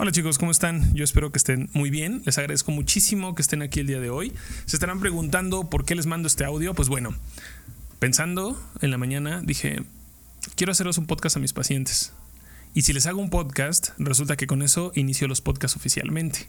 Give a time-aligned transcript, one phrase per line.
[0.00, 0.94] Hola chicos, ¿cómo están?
[0.94, 2.22] Yo espero que estén muy bien.
[2.24, 4.32] Les agradezco muchísimo que estén aquí el día de hoy.
[4.64, 6.72] Se estarán preguntando por qué les mando este audio.
[6.72, 7.16] Pues bueno,
[7.98, 9.82] pensando en la mañana dije,
[10.54, 12.12] quiero hacerles un podcast a mis pacientes.
[12.74, 16.46] Y si les hago un podcast, resulta que con eso inicio los podcasts oficialmente.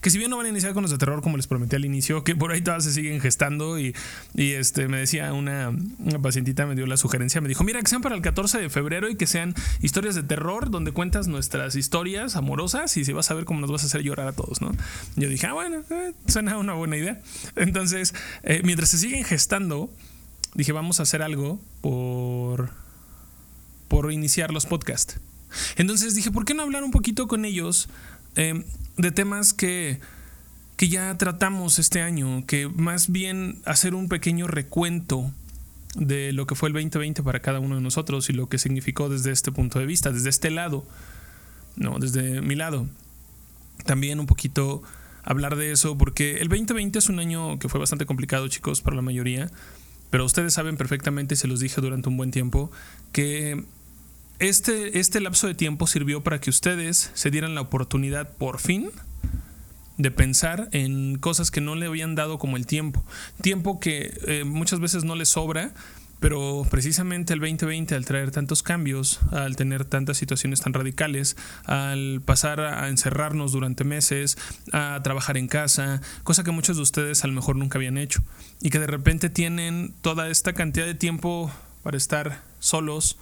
[0.00, 1.84] Que si bien no van a iniciar con los de terror como les prometí al
[1.84, 3.94] inicio, que por ahí todas se siguen gestando y,
[4.34, 8.02] este me decía una, una, pacientita, me dio la sugerencia, me dijo, mira, que sean
[8.02, 12.36] para el 14 de febrero y que sean historias de terror donde cuentas nuestras historias
[12.36, 14.72] amorosas y si vas a ver cómo nos vas a hacer llorar a todos, ¿no?
[15.16, 17.20] Yo dije, ah, bueno, eh, suena una buena idea.
[17.56, 19.90] Entonces, eh, mientras se siguen gestando,
[20.54, 22.70] dije, vamos a hacer algo por,
[23.88, 25.20] por iniciar los podcasts.
[25.76, 27.88] Entonces dije, ¿por qué no hablar un poquito con ellos?
[28.36, 28.64] Eh,
[28.96, 30.00] de temas que,
[30.76, 35.32] que ya tratamos este año, que más bien hacer un pequeño recuento
[35.94, 39.08] de lo que fue el 2020 para cada uno de nosotros y lo que significó
[39.08, 40.84] desde este punto de vista, desde este lado,
[41.76, 42.88] no, desde mi lado.
[43.84, 44.82] También un poquito
[45.22, 48.96] hablar de eso, porque el 2020 es un año que fue bastante complicado, chicos, para
[48.96, 49.50] la mayoría,
[50.10, 52.70] pero ustedes saben perfectamente, se los dije durante un buen tiempo,
[53.12, 53.64] que
[54.38, 58.90] este, este lapso de tiempo sirvió para que ustedes se dieran la oportunidad por fin
[59.98, 63.04] de pensar en cosas que no le habían dado como el tiempo.
[63.40, 65.72] Tiempo que eh, muchas veces no les sobra,
[66.22, 72.22] pero precisamente el 2020 al traer tantos cambios, al tener tantas situaciones tan radicales, al
[72.24, 74.38] pasar a encerrarnos durante meses,
[74.72, 78.22] a trabajar en casa, cosa que muchos de ustedes a lo mejor nunca habían hecho,
[78.60, 81.50] y que de repente tienen toda esta cantidad de tiempo
[81.82, 83.18] para estar solos,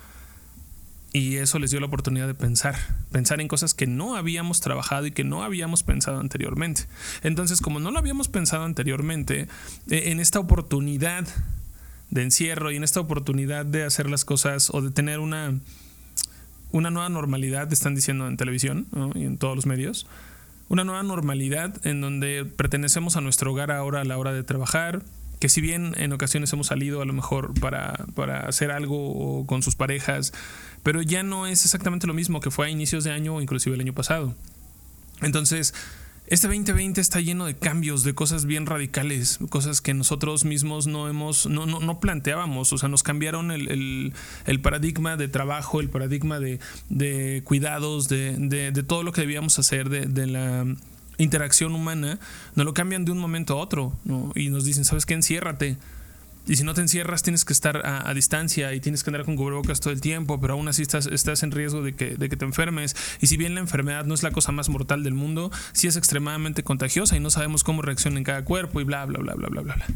[1.12, 2.76] y eso les dio la oportunidad de pensar,
[3.10, 6.86] pensar en cosas que no habíamos trabajado y que no habíamos pensado anteriormente.
[7.22, 9.48] Entonces, como no lo habíamos pensado anteriormente,
[9.88, 11.26] e, en esta oportunidad
[12.10, 15.58] de encierro y en esta oportunidad de hacer las cosas o de tener una,
[16.70, 20.06] una nueva normalidad, están diciendo en televisión y en todos los medios,
[20.68, 25.02] una nueva normalidad en donde pertenecemos a nuestro hogar ahora a la hora de trabajar,
[25.40, 29.62] que si bien en ocasiones hemos salido a lo mejor para, para hacer algo con
[29.62, 30.32] sus parejas,
[30.82, 33.74] pero ya no es exactamente lo mismo que fue a inicios de año o inclusive
[33.74, 34.34] el año pasado.
[35.22, 35.74] Entonces,
[36.30, 41.08] este 2020 está lleno de cambios, de cosas bien radicales, cosas que nosotros mismos no
[41.08, 44.12] hemos, no, no, no planteábamos, o sea, nos cambiaron el,
[44.62, 49.88] paradigma de trabajo, el paradigma de, cuidados, de, de, de, todo lo que debíamos hacer,
[49.88, 50.66] de, de la
[51.18, 52.20] interacción humana,
[52.54, 54.32] nos lo cambian de un momento a otro, ¿no?
[54.36, 55.14] Y nos dicen, ¿sabes qué?
[55.14, 55.78] Enciérrate.
[56.50, 59.36] Y si no te encierras, tienes que estar a, distancia y tienes que andar con
[59.36, 62.36] cubrebocas todo el tiempo, pero aún así estás, estás en riesgo de que, de que,
[62.36, 62.96] te enfermes.
[63.20, 65.94] Y si bien la enfermedad no es la cosa más mortal del mundo, sí es
[65.94, 69.48] extremadamente contagiosa y no sabemos cómo reacciona en cada cuerpo y bla, bla, bla, bla,
[69.48, 69.86] bla, bla.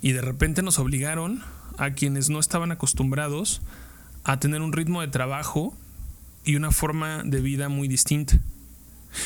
[0.00, 1.42] Y de repente nos obligaron
[1.76, 3.60] a quienes no estaban acostumbrados
[4.24, 5.76] a tener un ritmo de trabajo
[6.46, 8.38] y una forma de vida muy distinta.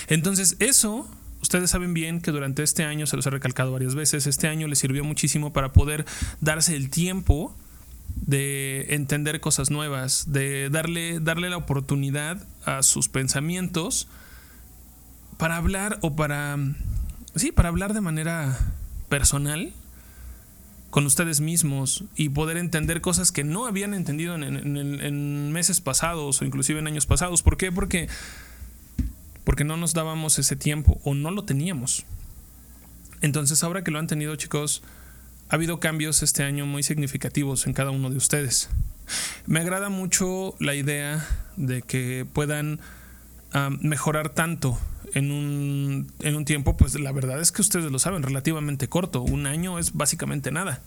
[0.09, 1.09] Entonces eso,
[1.43, 4.67] ustedes saben bien que durante este año, se los he recalcado varias veces, este año
[4.69, 6.05] les sirvió muchísimo para poder
[6.41, 7.57] darse el tiempo
[8.15, 14.09] de entender cosas nuevas, de darle, darle la oportunidad a sus pensamientos
[15.37, 16.57] para hablar o para,
[17.35, 18.59] sí, para hablar de manera
[19.09, 19.73] personal
[20.91, 25.83] con ustedes mismos y poder entender cosas que no habían entendido en, en, en meses
[25.83, 27.43] pasados o inclusive en años pasados.
[27.43, 27.71] ¿Por qué?
[27.71, 28.09] Porque
[29.47, 32.05] porque no nos dábamos ese tiempo o no lo teníamos.
[33.21, 34.83] Entonces ahora que lo han tenido chicos,
[35.49, 38.69] ha habido cambios este año muy significativos en cada uno de ustedes.
[39.47, 41.25] Me agrada mucho la idea
[41.57, 42.81] de que puedan
[43.55, 44.81] um, mejorar tanto
[45.15, 49.23] en un, en un tiempo, pues la verdad es que ustedes lo saben, relativamente corto.
[49.23, 50.83] Un año es básicamente nada.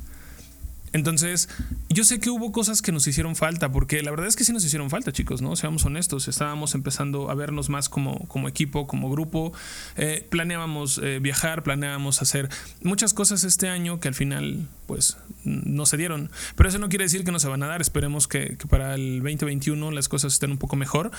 [0.93, 1.49] Entonces,
[1.89, 4.53] yo sé que hubo cosas que nos hicieron falta, porque la verdad es que sí
[4.53, 5.55] nos hicieron falta, chicos, ¿no?
[5.55, 9.53] Seamos honestos, estábamos empezando a vernos más como, como equipo, como grupo,
[9.97, 12.49] eh, planeábamos eh, viajar, planeábamos hacer
[12.83, 16.31] muchas cosas este año que al final, pues, no se dieron.
[16.55, 18.95] Pero eso no quiere decir que no se van a dar, esperemos que, que para
[18.95, 21.11] el 2021 las cosas estén un poco mejor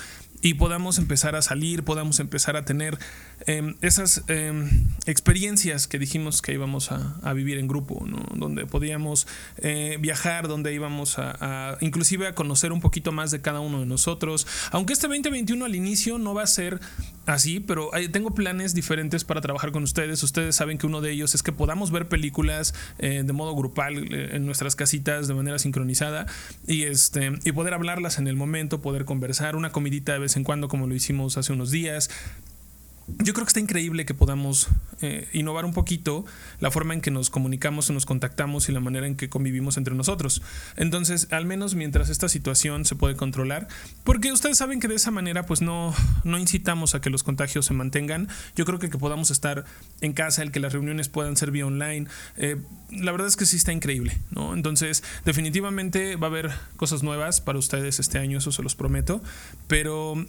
[0.42, 2.98] y podamos empezar a salir, podamos empezar a tener
[3.46, 4.68] eh, esas em,
[5.06, 8.24] experiencias que dijimos que íbamos a, a vivir en grupo, ¿no?
[8.34, 9.26] Donde podíamos
[9.58, 11.36] eh, viajar, donde íbamos a,
[11.72, 14.46] a, inclusive a conocer un poquito más de cada uno de nosotros.
[14.70, 16.80] Aunque este 2021 al inicio no va a ser
[17.26, 20.22] así, pero tengo planes diferentes para trabajar con ustedes.
[20.22, 24.12] Ustedes saben que uno de ellos es que podamos ver películas eh, de modo grupal
[24.12, 26.26] eh, en nuestras casitas de manera sincronizada
[26.66, 30.44] y, este, y poder hablarlas en el momento, poder conversar, una comidita de vez en
[30.44, 32.10] cuando como lo hicimos hace unos días
[33.18, 34.68] yo creo que está increíble que podamos
[35.00, 36.24] eh, innovar un poquito
[36.60, 39.76] la forma en que nos comunicamos y nos contactamos y la manera en que convivimos
[39.76, 40.42] entre nosotros.
[40.76, 43.68] Entonces, al menos mientras esta situación se puede controlar,
[44.04, 47.66] porque ustedes saben que de esa manera pues no, no incitamos a que los contagios
[47.66, 48.28] se mantengan.
[48.56, 49.64] Yo creo que que podamos estar
[50.00, 52.06] en casa, el que las reuniones puedan ser vía online,
[52.36, 52.56] eh,
[52.90, 54.52] la verdad es que sí está increíble, ¿no?
[54.52, 59.22] Entonces, definitivamente va a haber cosas nuevas para ustedes este año, eso se los prometo,
[59.66, 60.26] pero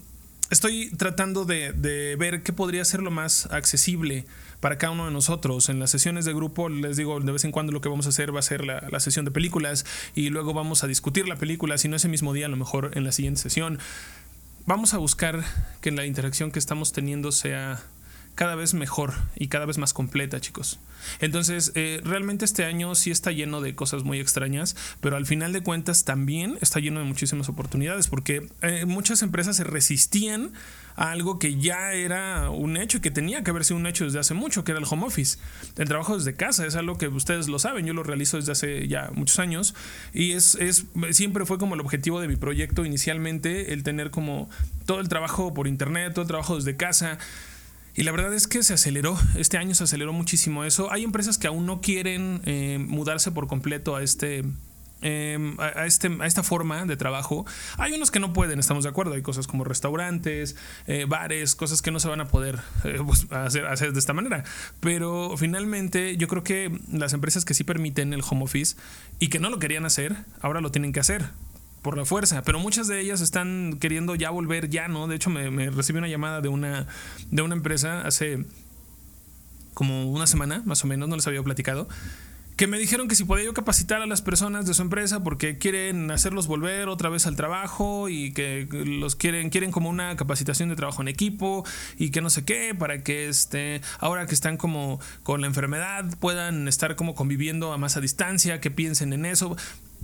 [0.52, 4.26] estoy tratando de, ver qué podría ser lo más accesible
[4.60, 5.70] para cada uno de nosotros.
[5.70, 8.10] En las sesiones de grupo, les digo, de vez en cuando lo que vamos a
[8.10, 11.38] hacer va a ser la, la, sesión de películas y luego vamos a discutir la
[11.38, 13.80] película, si no ese mismo día, a lo mejor en la siguiente sesión.
[14.66, 15.44] Vamos a buscar
[15.82, 17.82] que la interacción que estamos teniendo sea
[18.42, 20.80] cada vez mejor y cada vez más completa, chicos.
[21.20, 25.54] Entonces, eh, realmente este año sí está lleno de cosas muy extrañas, pero al final
[25.54, 30.54] de cuentas también está lleno de muchísimas oportunidades, porque eh, muchas empresas se resistían
[30.96, 34.06] a algo que ya era un hecho y que tenía que haber sido un hecho
[34.06, 35.38] desde hace mucho, que era el home office.
[35.78, 38.88] El trabajo desde casa es algo que ustedes lo saben, yo lo realizo desde hace
[38.88, 39.76] ya muchos años
[40.14, 44.50] y es, es siempre fue como el objetivo de mi proyecto inicialmente, el tener como
[44.88, 47.20] todo el trabajo por internet, todo el trabajo desde casa.
[47.96, 50.92] Y la verdad es que se aceleró, este año se aceleró muchísimo eso.
[50.92, 54.46] Hay empresas que aún no quieren eh, mudarse por completo a este,
[55.02, 57.46] em, a, este, a esta forma de trabajo.
[57.78, 59.14] Hay unos que no pueden, estamos de acuerdo.
[59.14, 60.56] Hay cosas como restaurantes,
[60.88, 64.14] eh, bares, cosas que no se van a poder eh, pues, hacer, hacer, de esta
[64.14, 64.46] manera.
[64.80, 68.78] Pero finalmente yo creo que las empresas que sí permiten el home office
[69.20, 71.30] y que no lo querían hacer, ahora lo tienen que hacer
[71.82, 75.08] por la fuerza, pero muchas de ellas están queriendo ya volver, ya no.
[75.08, 76.88] De hecho, me, recibí una llamada de una,
[77.30, 78.46] de una empresa hace
[79.74, 81.88] como una semana, más o menos, no les había platicado,
[82.56, 85.58] que me dijeron que si podía yo capacitar a las personas de su empresa porque
[85.58, 90.70] quieren hacerlos volver otra vez al trabajo y que los quieren quieren como una capacitación
[90.70, 91.66] de trabajo en equipo
[91.98, 96.06] y que no sé qué para que este ahora que están como con la enfermedad
[96.20, 99.58] puedan estar como conviviendo a más a distancia, que piensen en eso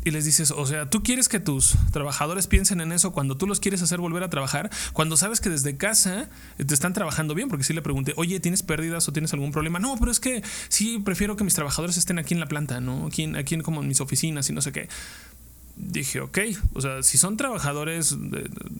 [0.07, 3.45] y les dices, o sea, tú quieres que tus trabajadores piensen en eso cuando tú
[3.45, 7.49] los quieres hacer volver a trabajar, cuando sabes que desde casa te están trabajando bien,
[7.49, 9.79] porque si le pregunté, oye, ¿tienes pérdidas o tienes algún problema?
[9.79, 13.07] No, pero es que sí prefiero que mis trabajadores estén aquí en la planta, ¿no?
[13.07, 14.87] Aquí, aquí como en mis oficinas y no sé qué.
[15.75, 16.39] Dije, ok,
[16.73, 18.15] o sea, si son trabajadores,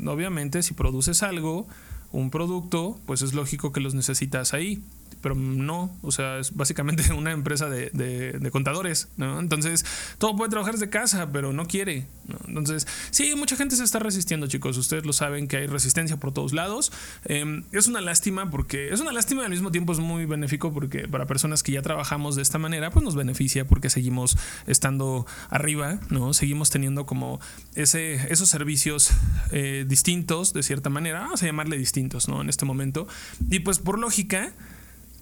[0.05, 1.67] obviamente si produces algo,
[2.11, 4.81] un producto, pues es lógico que los necesitas ahí
[5.27, 9.41] pero no, o sea, es básicamente una empresa de, contadores, ¿no?
[9.41, 9.85] Entonces,
[10.19, 12.37] todo puede trabajar desde casa, pero no quiere, ¿no?
[12.47, 16.31] Entonces, sí, mucha gente se está resistiendo, chicos, ustedes lo saben que hay resistencia por
[16.31, 16.93] todos lados.
[17.25, 20.71] Em, es una lástima porque, es una lástima y al mismo tiempo es muy benéfico
[20.71, 25.25] porque para personas que ya trabajamos de esta manera, pues nos beneficia porque seguimos estando
[25.49, 26.33] arriba, ¿no?
[26.33, 27.41] Seguimos teniendo como
[27.75, 29.11] ese, esos servicios
[29.51, 32.39] eh, distintos, de cierta manera, vamos a llamarle distintos, ¿no?
[32.41, 33.09] En este momento.
[33.49, 34.53] Y pues por lógica,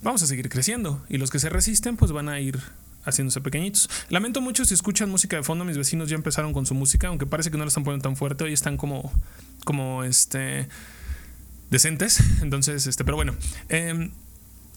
[0.05, 1.03] vamos a seguir creciendo.
[1.09, 2.61] Y los que se resisten, pues van a ir
[3.03, 3.89] haciéndose pequeñitos.
[4.09, 5.65] Lamento mucho si escuchan música de fondo.
[5.65, 8.15] Mis vecinos ya empezaron con su música, aunque parece que no la están poniendo tan
[8.15, 8.43] fuerte.
[8.45, 9.11] Hoy están como,
[9.65, 10.69] como este,
[11.71, 12.19] decentes.
[12.41, 13.35] Entonces, este, pero bueno.
[13.67, 14.11] Eh,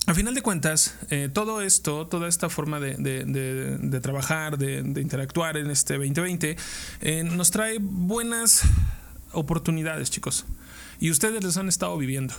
[0.07, 4.79] a final de cuentas, eh, todo esto, toda esta forma de, de, de, trabajar, de,
[4.79, 6.57] interactuar en este 2020,
[7.01, 8.63] eh, nos trae buenas
[9.33, 10.45] oportunidades, chicos.
[10.99, 12.33] Y ustedes les han estado viviendo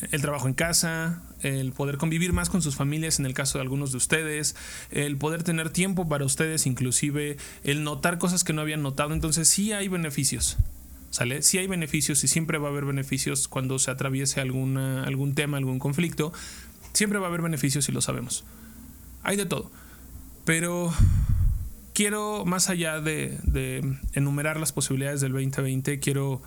[0.00, 3.62] el trabajo en casa, el poder convivir más con sus familias en el caso de
[3.62, 4.56] algunos de ustedes,
[4.90, 9.14] el poder tener tiempo para ustedes, inclusive el notar cosas que no habían notado.
[9.14, 10.56] Entonces sí hay beneficios.
[11.10, 11.40] ¿Sale?
[11.40, 15.56] Sí hay beneficios y siempre va a haber beneficios cuando se atraviese alguna, algún tema,
[15.56, 16.32] algún conflicto.
[16.92, 18.44] Siempre va a haber beneficios y lo sabemos.
[19.22, 19.70] Hay de todo.
[20.44, 20.92] Pero
[21.94, 26.42] quiero, más allá de, de enumerar las posibilidades del 2020, quiero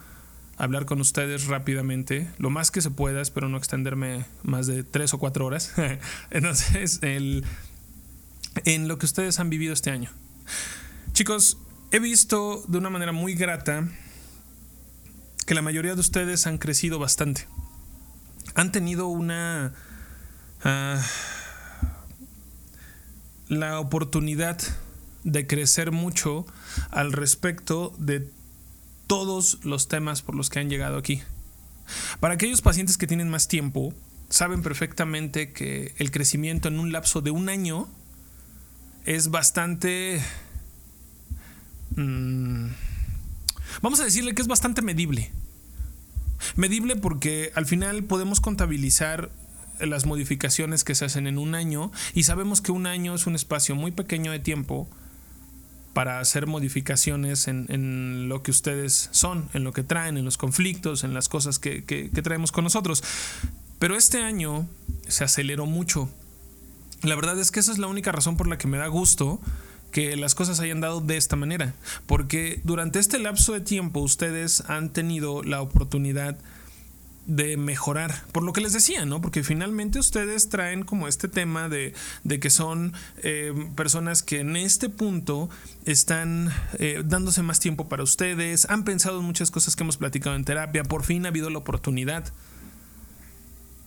[0.59, 5.13] hablar con ustedes rápidamente, lo más que se pueda, espero no extenderme más de tres
[5.13, 5.73] o cuatro horas.
[6.29, 7.45] Entonces, el,
[8.65, 10.11] en lo que ustedes han vivido este año.
[11.13, 11.57] Chicos,
[11.91, 13.87] he visto de una manera muy grata
[15.47, 17.47] que la mayoría de ustedes han crecido bastante.
[18.53, 19.73] Han tenido una...
[20.65, 20.99] Uh,
[23.47, 24.59] la oportunidad
[25.23, 26.45] de crecer mucho
[26.91, 28.29] al respecto de
[29.09, 31.23] todos los temas por los que han llegado aquí.
[32.19, 33.91] Para aquellos pacientes que tienen más tiempo,
[34.29, 37.89] saben perfectamente que el crecimiento en un lapso de un año
[39.05, 40.21] es bastante...
[41.95, 42.67] Mm,
[43.81, 45.31] vamos a decirle que es bastante medible.
[46.55, 49.31] Medible porque al final podemos contabilizar
[49.79, 53.33] las modificaciones que se hacen en un año y sabemos que un año es un
[53.33, 54.87] espacio muy pequeño de tiempo
[56.00, 61.03] para hacer modificaciones en, lo que ustedes son, en lo que traen, en los conflictos,
[61.03, 63.03] en las cosas que, traemos con nosotros.
[63.79, 64.65] Pero este año
[65.10, 66.10] se aceleró mucho.
[67.01, 69.41] La verdad es que esa es la única razón por la que me da gusto
[69.91, 71.74] que las cosas hayan dado de esta manera.
[72.08, 76.38] Porque durante este lapso de tiempo ustedes han tenido la oportunidad
[77.29, 79.21] mejorar, por lo que les decía, ¿no?
[79.21, 81.93] Porque finalmente ustedes traen como este tema de,
[82.39, 82.93] que son
[83.24, 85.50] eh, personas que en este punto
[85.86, 90.36] están eh, dándose más tiempo para ustedes, han pensado en muchas cosas que hemos platicado
[90.36, 92.33] en terapia, por fin ha habido la oportunidad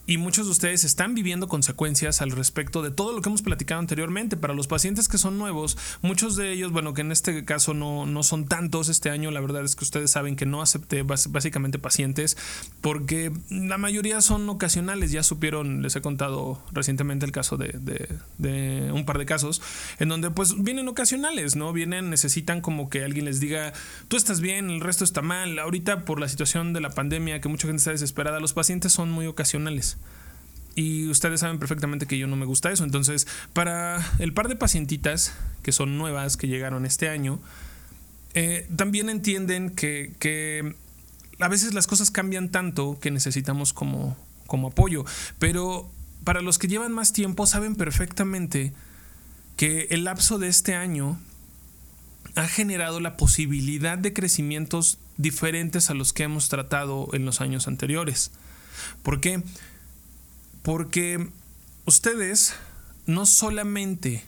[0.07, 3.79] y muchos de ustedes están viviendo consecuencias al respecto de todo lo que hemos platicado
[3.79, 4.37] anteriormente.
[4.37, 8.07] Para los pacientes que son nuevos, muchos de ellos, bueno, que en este caso no,
[8.07, 11.79] no son tantos este año, la verdad es que ustedes saben que no acepté básicamente
[11.79, 12.37] pacientes
[12.81, 15.13] porque la mayoría son ocasionales.
[15.13, 17.79] Ya supieron, les he contado recientemente el caso de,
[18.39, 19.63] de un par de casos
[19.99, 21.73] en donde pues vienen ocasionales, ¿no?
[21.73, 23.73] Vienen, necesitan como que alguien les diga,
[24.09, 25.59] tú estás bien, el resto está mal.
[25.59, 29.11] Ahorita por la situación de la pandemia, que mucha gente está desesperada, los pacientes son
[29.11, 29.99] muy ocasionales.
[30.75, 32.85] Y ustedes saben perfectamente que yo no me gusta eso.
[32.85, 37.41] Entonces, para el par de pacientitas que son nuevas, que llegaron este año,
[38.35, 40.75] eh, también entienden que,
[41.39, 45.05] a veces las cosas cambian tanto que necesitamos como, como apoyo.
[45.39, 45.91] Pero
[46.25, 48.73] para los que llevan más tiempo, saben perfectamente
[49.57, 51.21] que el lapso de este año
[52.35, 57.69] ha generado la posibilidad de crecimientos diferentes a los que hemos tratado en los años
[57.69, 58.31] anteriores.
[59.03, 59.43] ¿Por qué?
[61.85, 62.55] Ustedes
[63.07, 64.25] no solamente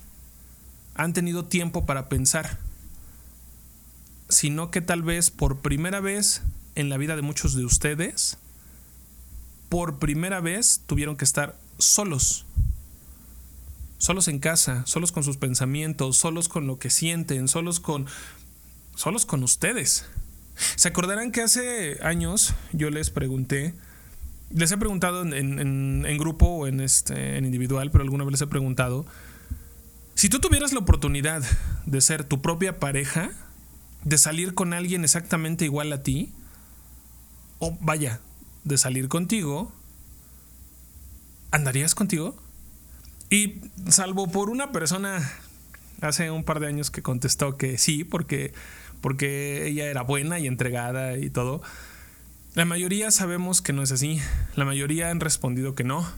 [0.94, 2.58] han tenido tiempo para pensar,
[4.28, 6.42] sino que tal vez por primera vez
[6.74, 8.38] en la vida de muchos de ustedes,
[9.68, 12.46] por primera vez tuvieron que estar solos.
[13.98, 18.06] Solos en casa, solos con sus pensamientos, solos con lo que sienten, solos con
[18.96, 20.04] solos con ustedes.
[20.76, 23.74] Se acordarán que hace años yo les pregunté
[24.50, 28.46] les he preguntado en, grupo o en, este, en individual, pero alguna vez les he
[28.46, 29.06] preguntado,
[30.14, 31.42] si tú tuvieras la oportunidad
[31.86, 33.30] de ser tu propia pareja,
[34.04, 36.32] de salir con alguien exactamente igual a ti,
[37.58, 38.20] o vaya,
[38.64, 39.72] de salir contigo,
[41.50, 42.36] ¿andarías contigo?
[43.30, 45.30] Y salvo por una persona
[46.00, 48.52] hace un par de años que contestó que sí, porque,
[49.00, 51.62] porque ella era buena y entregada y todo,
[52.54, 54.20] la mayoría sabemos que no es así.
[54.56, 56.08] La mayoría han respondido que no.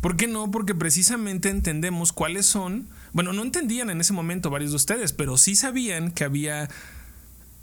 [0.00, 0.50] ¿Por qué no?
[0.50, 2.88] Porque precisamente entendemos cuáles son.
[3.12, 6.68] Bueno, no entendían en ese momento varios de ustedes, pero sí sabían que había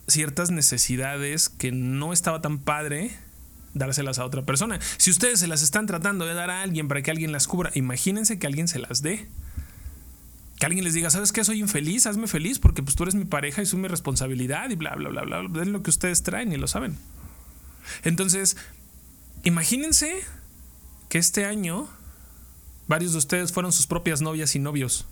[0.07, 3.11] ciertas necesidades que no estaba tan padre
[3.73, 4.79] dárselas a otra persona.
[4.97, 7.71] Si ustedes se las están tratando de dar a alguien para que alguien las cubra,
[7.73, 9.27] imagínense que alguien se las dé.
[10.59, 11.43] Que alguien les diga, ¿sabes qué?
[11.43, 14.75] Soy infeliz, hazme feliz porque pues tú eres mi pareja y soy mi responsabilidad y
[14.75, 15.61] bla, bla, bla, bla.
[15.61, 16.97] Es lo que ustedes traen y lo saben.
[18.03, 18.57] Entonces,
[19.43, 20.23] imagínense
[21.09, 21.87] que este año
[22.87, 25.05] varios de ustedes fueron sus propias novias y novios.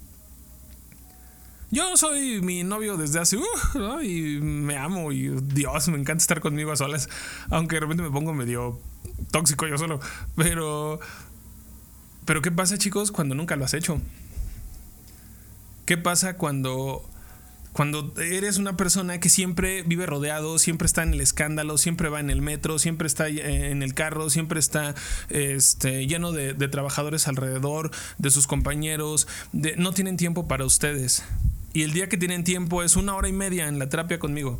[1.73, 6.41] Yo soy mi novio desde hace, uh, y me amo y Dios, me encanta estar
[6.41, 7.07] conmigo a solas,
[7.49, 8.77] aunque de repente me pongo medio
[9.31, 10.01] tóxico yo solo.
[10.35, 10.99] Pero,
[12.25, 14.01] pero ¿qué pasa chicos cuando nunca lo has hecho?
[15.85, 17.09] ¿Qué pasa cuando
[17.73, 22.19] cuando eres una persona que siempre vive rodeado, siempre está en el escándalo, siempre va
[22.19, 24.93] en el metro, siempre está eh, en el carro, siempre está
[25.29, 29.27] este, lleno de, trabajadores alrededor, de sus compañeros,
[29.77, 31.23] no tienen tiempo para ustedes.
[31.73, 34.59] Y el día que tienen tiempo es una hora y media en la terapia conmigo.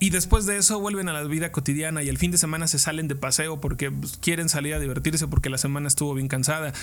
[0.00, 2.78] Y después de eso vuelven a la vida cotidiana y el fin de semana se
[2.78, 6.74] salen de paseo porque pues, quieren salir a divertirse porque la semana estuvo bien cansada.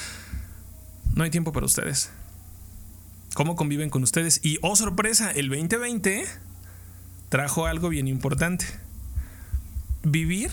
[1.14, 2.10] No hay tiempo para ustedes
[3.34, 4.40] cómo conviven con ustedes.
[4.44, 6.26] Y oh sorpresa, el 2020
[7.30, 8.66] trajo algo bien importante.
[10.04, 10.52] Vivir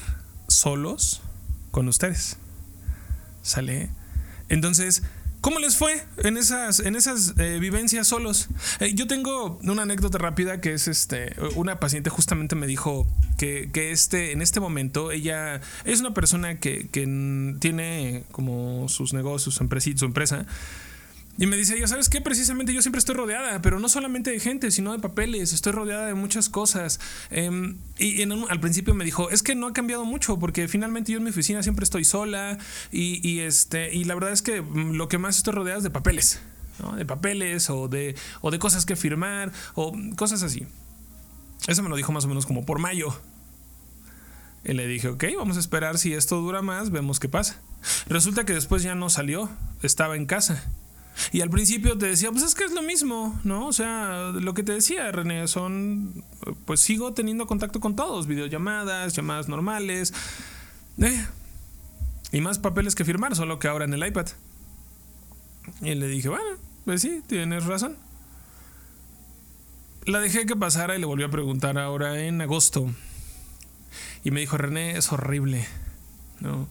[0.49, 1.23] solos
[1.71, 2.37] con ustedes.
[3.43, 3.91] ¿Sale?
[4.49, 5.03] Entonces,
[5.41, 8.49] ¿cómo les fue en esas, en esas eh, vivencias solos?
[8.81, 11.35] Eh, yo tengo una anécdota rápida que es este.
[11.55, 13.07] Una paciente justamente me dijo
[13.39, 17.03] que, este, en este momento, ella es una persona que, que
[17.61, 20.47] tiene como sus negocios, su empresa, su empresa
[21.38, 24.40] y me dice, ya sabes qué, precisamente yo siempre estoy rodeada, pero no solamente de
[24.40, 26.99] gente, sino de papeles, estoy rodeada de muchas cosas.
[27.30, 31.18] Em, y al principio me dijo, es que no ha cambiado mucho, porque finalmente yo
[31.18, 32.59] en mi oficina siempre estoy sola
[32.90, 35.90] y, este, y la verdad es que mm, lo que más estoy rodeada es de
[35.90, 36.40] papeles,
[36.97, 40.66] de papeles o de, o de cosas que firmar o cosas así.
[41.68, 43.16] Eso me lo dijo más o menos como por mayo.
[44.64, 47.61] Y le dije, ok, vamos a esperar si esto dura más, vemos qué pasa.
[48.09, 49.49] Resulta que después ya no salió,
[49.83, 50.64] estaba en casa.
[51.33, 53.67] Y al principio te decía, pues es que es lo mismo, ¿no?
[53.67, 56.25] O sea, lo que te decía, René, son,
[56.65, 60.15] pues sigo teniendo contacto con todos, videollamadas, llamadas normales.
[61.01, 61.27] Eh,
[62.33, 64.27] y más papeles que firmar, solo que ahora en el iPad.
[65.81, 67.97] Y le dije, bueno, pues sí, tienes razón.
[70.07, 72.91] La dejé que pasara y le volví a preguntar ahora en agosto.
[74.25, 75.67] Y me dijo, René, es horrible.
[76.41, 76.69] ¿No?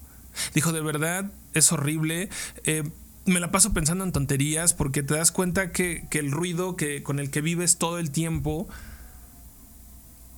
[0.54, 2.30] Dijo, de verdad, es horrible.
[2.64, 2.84] Eh,
[3.28, 7.04] me la paso pensando en tonterías porque te das cuenta que, que, el ruido que,
[7.04, 8.68] con el que vives todo el tiempo,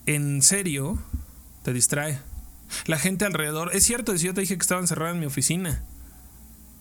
[0.05, 0.99] en serio,
[1.63, 2.19] te distrae.
[2.85, 5.83] La gente alrededor, es cierto, yo te dije que estaba encerrada en mi oficina.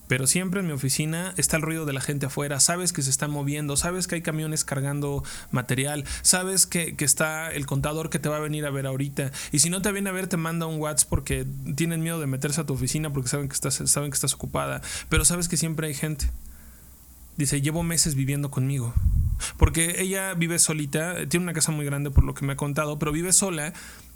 [0.09, 3.11] Pero siempre en mi oficina está el ruido de la gente afuera, sabes que se
[3.11, 8.27] están moviendo, sabes que hay camiones cargando material, sabes que, está el contador que te
[8.27, 9.31] va a venir a ver ahorita.
[9.51, 12.25] Y si no te viene a ver, te manda un WhatsApp porque tienen miedo de
[12.25, 14.81] meterse a tu oficina porque saben que estás, saben que estás ocupada.
[15.09, 16.31] Pero sabes que siempre hay gente.
[17.37, 18.95] Dice, llevo meses viviendo conmigo.
[19.57, 22.97] Porque ella vive solita, tiene una casa muy grande por lo que me ha contado,
[22.97, 23.73] pero vive sola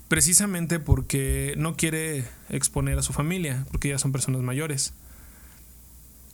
[0.08, 4.92] precisamente porque no quiere exponer a su familia, porque ya son personas mayores.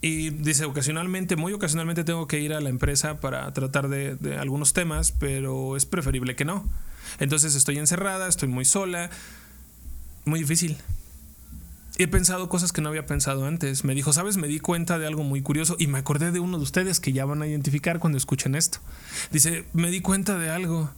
[0.03, 4.73] Y dice, ocasionalmente, muy ocasionalmente tengo que ir a la empresa para tratar de, algunos
[4.73, 6.69] temas, pero es preferible que no.
[7.19, 9.11] Entonces estoy encerrada, estoy muy sola,
[10.25, 10.79] muy difícil.
[11.99, 13.85] he pensado cosas que no había pensado antes.
[13.85, 16.57] Me dijo, sabes, me di cuenta de algo muy curioso y me acordé de uno
[16.57, 18.79] de ustedes que ya van a identificar cuando escuchen esto.
[19.31, 20.91] Dice, me di cuenta de algo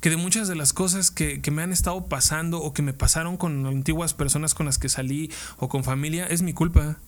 [0.00, 2.92] que de muchas de las cosas que, que, me han estado pasando o que me
[2.92, 6.98] pasaron con antiguas personas con las que salí o con familia es mi culpa.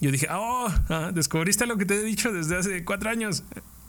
[0.00, 3.44] Yo dije, oh, ah, descubriste lo que te he dicho desde hace cuatro años.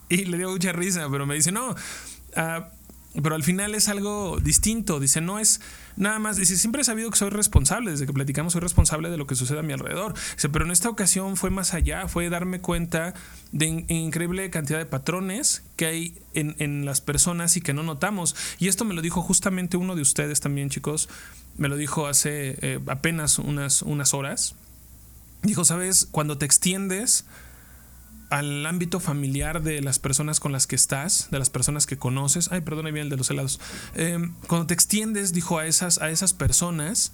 [0.09, 1.75] Y le dio mucha risa, pero me dice, no,
[2.35, 2.69] ah,
[3.21, 4.99] pero al final es algo distinto.
[4.99, 5.59] Dice, no es
[5.95, 6.37] nada más.
[6.37, 7.91] Dice, siempre he sabido que soy responsable.
[7.91, 10.13] Desde que platicamos, soy responsable de lo que sucede a mi alrededor.
[10.35, 12.07] Dice, pero en esta ocasión fue más allá.
[12.07, 13.15] Fue darme cuenta
[13.51, 18.35] de increíble cantidad de patrones que hay en, las personas y que no notamos.
[18.59, 21.09] Y esto me lo dijo justamente uno de ustedes también, chicos.
[21.57, 24.55] Me lo dijo hace eh, apenas unas, unas horas
[25.43, 27.25] Dijo, sabes, cuando te extiendes
[28.29, 32.51] al ámbito familiar de las personas con las que estás, de las personas que conoces,
[32.51, 33.59] ay, perdón, bien el de los helados,
[33.95, 37.13] em, cuando te extiendes, dijo, a esas, a esas personas,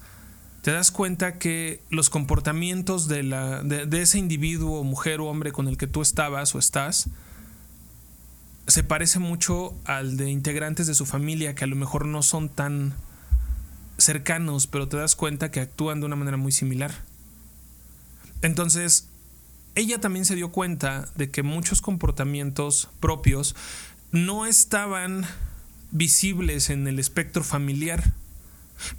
[0.64, 5.68] te das cuenta que los comportamientos de, la, de, ese individuo, mujer o hombre con
[5.68, 7.10] el que tú estabas o estás,
[8.68, 12.48] se parece mucho al de integrantes de su familia que a lo mejor no son
[12.48, 12.94] tan
[13.98, 16.94] cercanos, pero te das cuenta que actúan de una manera muy similar.
[18.44, 19.10] Entonces,
[19.74, 23.56] ella también se dio cuenta de que muchos comportamientos propios
[24.12, 25.26] no estaban
[25.90, 28.14] visibles en el espectro familiar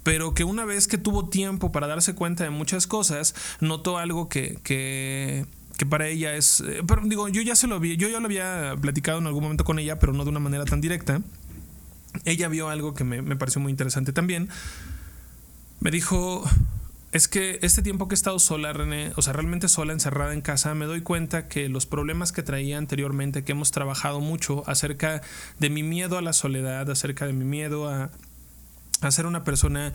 [0.02, 4.28] pero que una vez que tuvo tiempo para darse cuenta de muchas cosas, notó algo
[4.28, 5.46] que, que,
[5.88, 6.60] para ella es...
[6.60, 9.42] Eh, pero digo, yo ya se lo vi, yo ya lo había platicado en algún
[9.42, 11.20] momento con ella, pero no de una manera tan directa.
[12.24, 14.48] Ella vio algo que me, me pareció muy interesante también.
[15.80, 16.44] Me dijo,
[17.14, 20.40] es que este tiempo que he estado sola, René, o sea, realmente sola, encerrada en
[20.40, 25.22] casa, me doy cuenta que los problemas que traía anteriormente, que hemos trabajado mucho acerca
[25.60, 28.10] de mi miedo a la soledad, acerca de mi miedo a,
[29.12, 29.92] ser una persona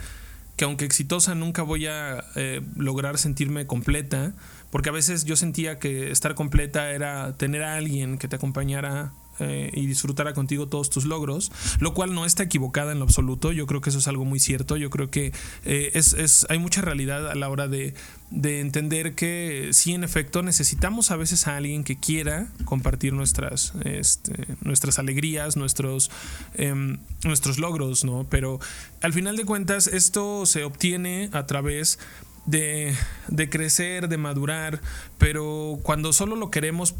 [0.55, 4.32] que aunque exitosa nunca voy a eh, lograr sentirme completa,
[4.71, 9.12] porque a veces yo sentía que estar completa era tener a alguien que te acompañara
[9.39, 13.52] eh, y disfrutara contigo todos tus logros, lo cual no está equivocada en lo absoluto.
[13.52, 14.78] Yo creo que eso es algo muy cierto.
[14.78, 15.32] Yo creo que
[15.65, 17.93] eh, es, hay mucha realidad a la hora de,
[18.32, 24.56] entender que sí, en efecto, necesitamos a veces a alguien que quiera compartir nuestras, este,
[24.62, 26.12] nuestras alegrías, nuestros,
[26.54, 28.28] em, nuestros logros, ¿no?
[28.30, 28.60] Pero
[29.02, 31.97] al final de cuentas, esto se obtiene a través
[32.45, 32.95] de,
[33.28, 34.82] de, crecer, de madurar,
[35.17, 36.95] pero cuando solo lo queremos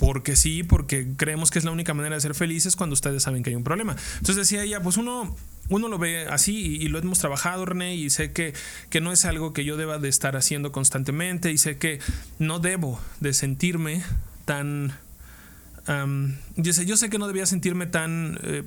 [0.00, 3.42] porque sí, porque creemos que es la única manera de ser felices cuando ustedes saben
[3.42, 3.94] que hay un problema.
[4.14, 5.36] Entonces decía ella, pues uno,
[5.68, 8.54] uno lo ve así y, lo hemos trabajado, René, y sé que,
[8.88, 11.98] que no es algo que yo deba de estar haciendo constantemente y sé que
[12.38, 14.02] no debo de sentirme
[14.46, 14.94] tan...
[15.84, 18.62] sé, yo sé que no debía sentirme tan eh,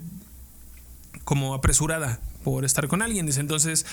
[1.24, 3.26] como apresurada por estar con alguien.
[3.26, 3.88] Dice, entonces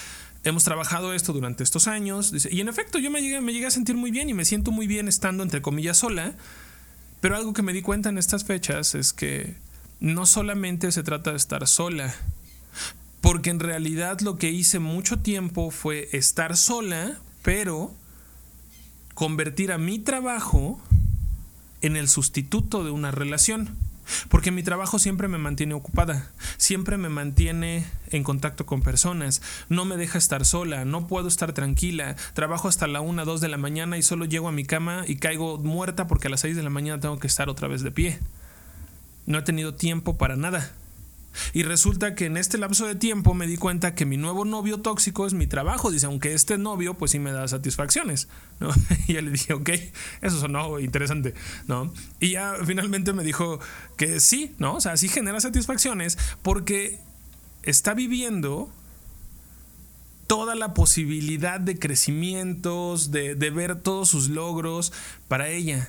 [0.44, 2.32] hemos trabajado esto durante estos años.
[2.32, 4.44] Dice, y en efecto, yo me llegué, me llegué a sentir muy bien y me
[4.44, 6.34] siento muy bien estando, entre comillas, sola
[7.20, 9.56] pero algo que me di cuenta en estas fechas es que
[10.00, 12.14] no solamente se trata de estar sola,
[13.20, 17.94] porque en realidad lo que hice mucho tiempo fue estar sola, pero
[19.14, 20.80] convertir a mi trabajo
[21.82, 23.76] en el sustituto de una relación.
[24.28, 29.84] Porque mi trabajo siempre me mantiene ocupada, siempre me mantiene en contacto con personas, no
[29.84, 33.56] me deja estar sola, no puedo estar tranquila, trabajo hasta la 1, 2 de la
[33.56, 36.62] mañana y solo llego a mi cama y caigo muerta porque a las 6 de
[36.62, 38.18] la mañana tengo que estar otra vez de pie.
[39.26, 40.72] No he tenido tiempo para nada.
[41.52, 44.80] Y resulta que en este lapso de tiempo me di cuenta que mi nuevo novio
[44.80, 45.90] tóxico es mi trabajo.
[45.90, 48.28] Dice, aunque este novio pues sí me da satisfacciones.
[49.06, 49.70] Y ya le dije, ok,
[50.20, 51.34] eso sonó interesante.
[51.66, 51.92] ¿no?
[52.18, 53.60] Y ya finalmente me dijo
[53.96, 54.76] que sí, ¿no?
[54.76, 57.00] O sea, sí genera satisfacciones porque
[57.62, 58.72] está viviendo
[60.26, 64.92] toda la posibilidad de crecimientos, de ver todos sus logros
[65.28, 65.88] para ella.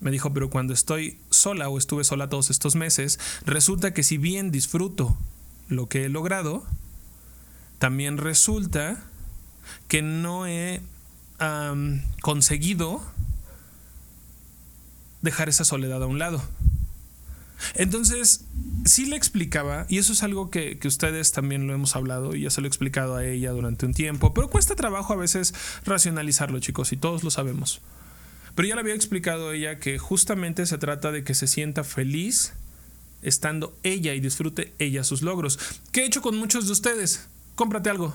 [0.00, 4.18] Me dijo, pero cuando estoy sola o estuve sola todos estos meses, resulta que si
[4.18, 5.16] bien disfruto
[5.68, 6.64] lo que he logrado,
[7.78, 9.02] también resulta
[9.88, 10.80] que no he
[12.22, 13.02] conseguido
[15.22, 16.42] dejar esa soledad a un lado.
[17.74, 18.44] Entonces,
[18.84, 22.42] sí le explicaba, y eso es algo que, que, ustedes también lo hemos hablado y
[22.42, 25.54] ya se lo he explicado a ella durante un tiempo, pero cuesta trabajo a veces
[25.84, 27.80] racionalizarlo, chicos, y todos lo sabemos.
[28.56, 32.54] Pero ya le había explicado ella que justamente se trata de que se sienta feliz
[33.22, 35.58] estando ella y disfrute ella sus logros.
[35.92, 37.28] ¿Qué he hecho con muchos de ustedes?
[37.54, 38.14] Cómprate algo.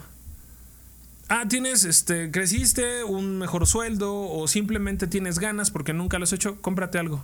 [1.30, 6.34] Ah, tienes, este, creciste, un mejor sueldo o simplemente tienes ganas porque nunca lo has
[6.34, 7.24] hecho, cómprate algo.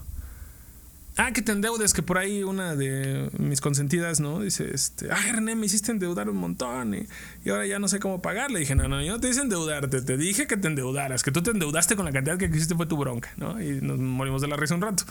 [1.20, 4.38] Ah, que te endeudes, que por ahí una de mis consentidas, ¿no?
[4.38, 8.22] Dice, este, ay, René, me hiciste endeudar un montón y, ahora ya no sé cómo
[8.22, 8.52] pagar.
[8.52, 11.32] Le dije, no, no, yo no te hice endeudarte, te dije que te endeudaras, que
[11.32, 13.60] tú te endeudaste con la cantidad que hiciste fue tu bronca, ¿no?
[13.60, 15.02] Y nos morimos de la risa un rato.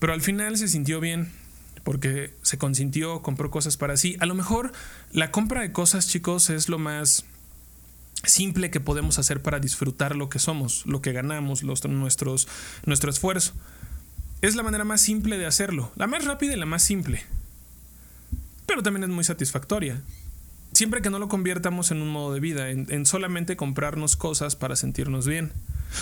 [0.00, 1.30] Pero al final se sintió bien
[1.84, 4.16] porque se consintió, compró cosas para sí.
[4.18, 4.72] A lo mejor
[5.12, 7.24] la compra de cosas, chicos, es lo más
[8.24, 12.48] simple que podemos hacer para disfrutar lo que somos, lo que ganamos, los, nuestros,
[12.84, 13.52] nuestro esfuerzo.
[14.46, 17.24] Es la manera más simple de hacerlo, la más rápida y la más simple.
[18.64, 20.00] Pero también es muy satisfactoria.
[20.72, 24.76] Siempre que no lo conviertamos en un modo de vida, en, solamente comprarnos cosas para
[24.76, 25.52] sentirnos bien.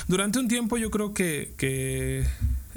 [0.08, 2.26] Durante un tiempo yo creo que,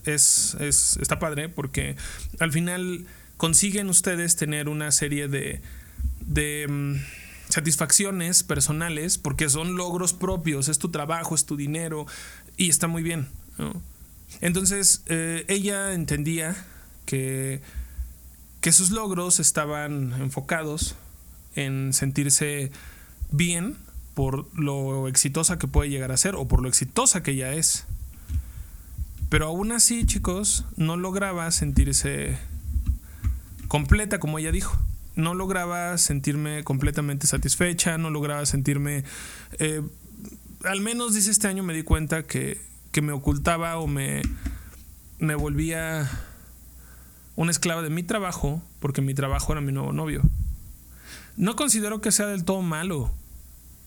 [0.06, 1.98] es, está padre porque
[2.40, 5.60] al final consiguen ustedes tener una serie de,
[6.22, 6.96] de mm,
[7.50, 12.06] satisfacciones personales porque son logros propios, es tu trabajo, es tu dinero
[12.56, 13.28] y está muy bien.
[13.58, 13.82] ¿no?
[14.42, 16.56] Entonces, eh, ella entendía
[17.06, 17.62] que,
[18.62, 20.96] que sus logros estaban enfocados
[21.56, 22.72] en sentirse
[23.32, 23.76] bien
[24.13, 27.86] por lo exitosa que puede llegar a ser o por lo exitosa que ella es.
[29.30, 32.38] Pero aún así, chicos, no lograba sentirse
[33.68, 34.78] completa, como ella dijo.
[35.16, 39.04] No lograba sentirme completamente satisfecha, no lograba sentirme...
[39.60, 39.82] Eh,
[40.63, 42.62] al menos, dice este año, me di cuenta que
[42.98, 44.24] que me ocultaba o me,
[45.20, 46.10] me volvía
[47.36, 50.24] una esclava de mi trabajo porque mi trabajo era mi nuevo novio.
[51.36, 53.12] No considero que sea del todo malo.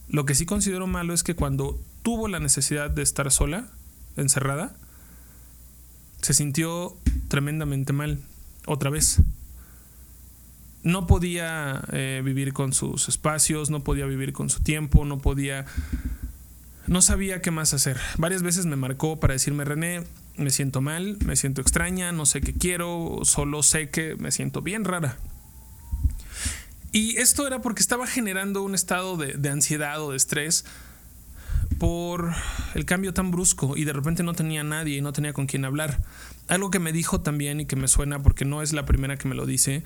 [0.07, 3.67] Lo que sí considero malo es que cuando tuvo la necesidad de estar sola,
[4.15, 4.73] encerrada,
[6.21, 6.95] se sintió
[7.27, 8.21] tremendamente mal,
[8.65, 9.21] otra vez.
[10.83, 15.65] No podía eh, vivir con sus espacios, no podía vivir con su tiempo, no podía
[16.87, 17.97] no sabía qué más hacer.
[18.17, 20.03] Varias veces me marcó para decirme, René,
[20.37, 24.61] me siento mal, me siento extraña, no sé qué quiero, solo sé que me siento
[24.61, 25.17] bien rara.
[26.91, 30.65] Y esto era porque estaba generando un estado de, ansiedad o de estrés
[31.77, 32.33] por
[32.75, 35.63] el cambio tan brusco y de repente no tenía nadie y no tenía con quién
[35.63, 36.03] hablar.
[36.49, 39.29] Algo que me dijo también y que me suena porque no es la primera que
[39.29, 39.83] me lo dice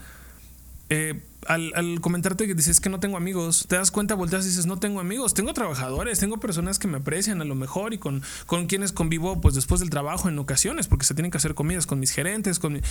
[0.89, 4.65] eh, al, comentarte que dices que no tengo amigos, te das cuenta, volteas y dices,
[4.65, 8.23] no tengo amigos, tengo trabajadores, tengo personas que me aprecian a lo mejor y con,
[8.45, 11.85] con quienes convivo pues después del trabajo en ocasiones, porque se tienen que hacer comidas
[11.85, 12.81] con mis gerentes, con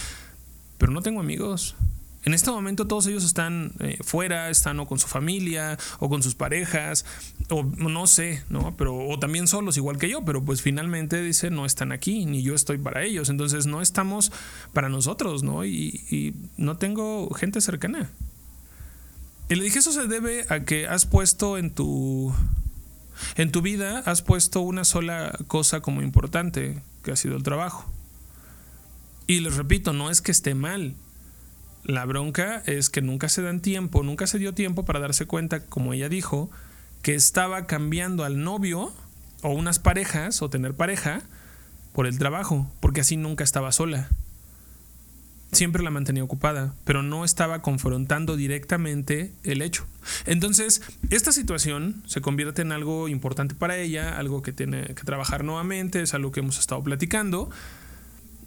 [0.79, 1.77] pero no tengo amigos.
[2.25, 6.23] En este momento todos ellos están eh, fuera, están o con su familia o con
[6.23, 7.05] sus parejas
[7.51, 8.75] o no sé, ¿no?
[8.77, 12.43] Pero o también solos igual que yo, pero pues finalmente dice no están aquí ni
[12.43, 14.33] yo estoy para ellos, entonces no estamos
[14.73, 15.65] para nosotros, ¿no?
[15.65, 18.11] Y, y no tengo gente cercana.
[19.51, 22.33] Y le dije eso se debe a que has puesto en tu
[23.37, 27.91] en tu vida has puesto una sola cosa como importante, que ha sido el trabajo.
[29.27, 30.97] Y les repito, no es que esté mal,
[31.85, 35.67] la bronca es que nunca se dan tiempo, nunca se dio tiempo para darse cuenta,
[35.67, 36.51] como ella dijo,
[37.03, 38.93] que estaba cambiando al novio
[39.43, 41.23] o unas parejas o tener pareja
[41.93, 44.09] por el trabajo, porque así nunca estaba sola.
[45.53, 49.87] Siempre la mantenía ocupada, pero no estaba confrontando directamente el hecho.
[50.27, 55.45] Entonces, esta situación se convierte en algo importante para ella, algo que tiene que trabajar
[55.45, 57.51] nuevamente, es algo que hemos estado platicando.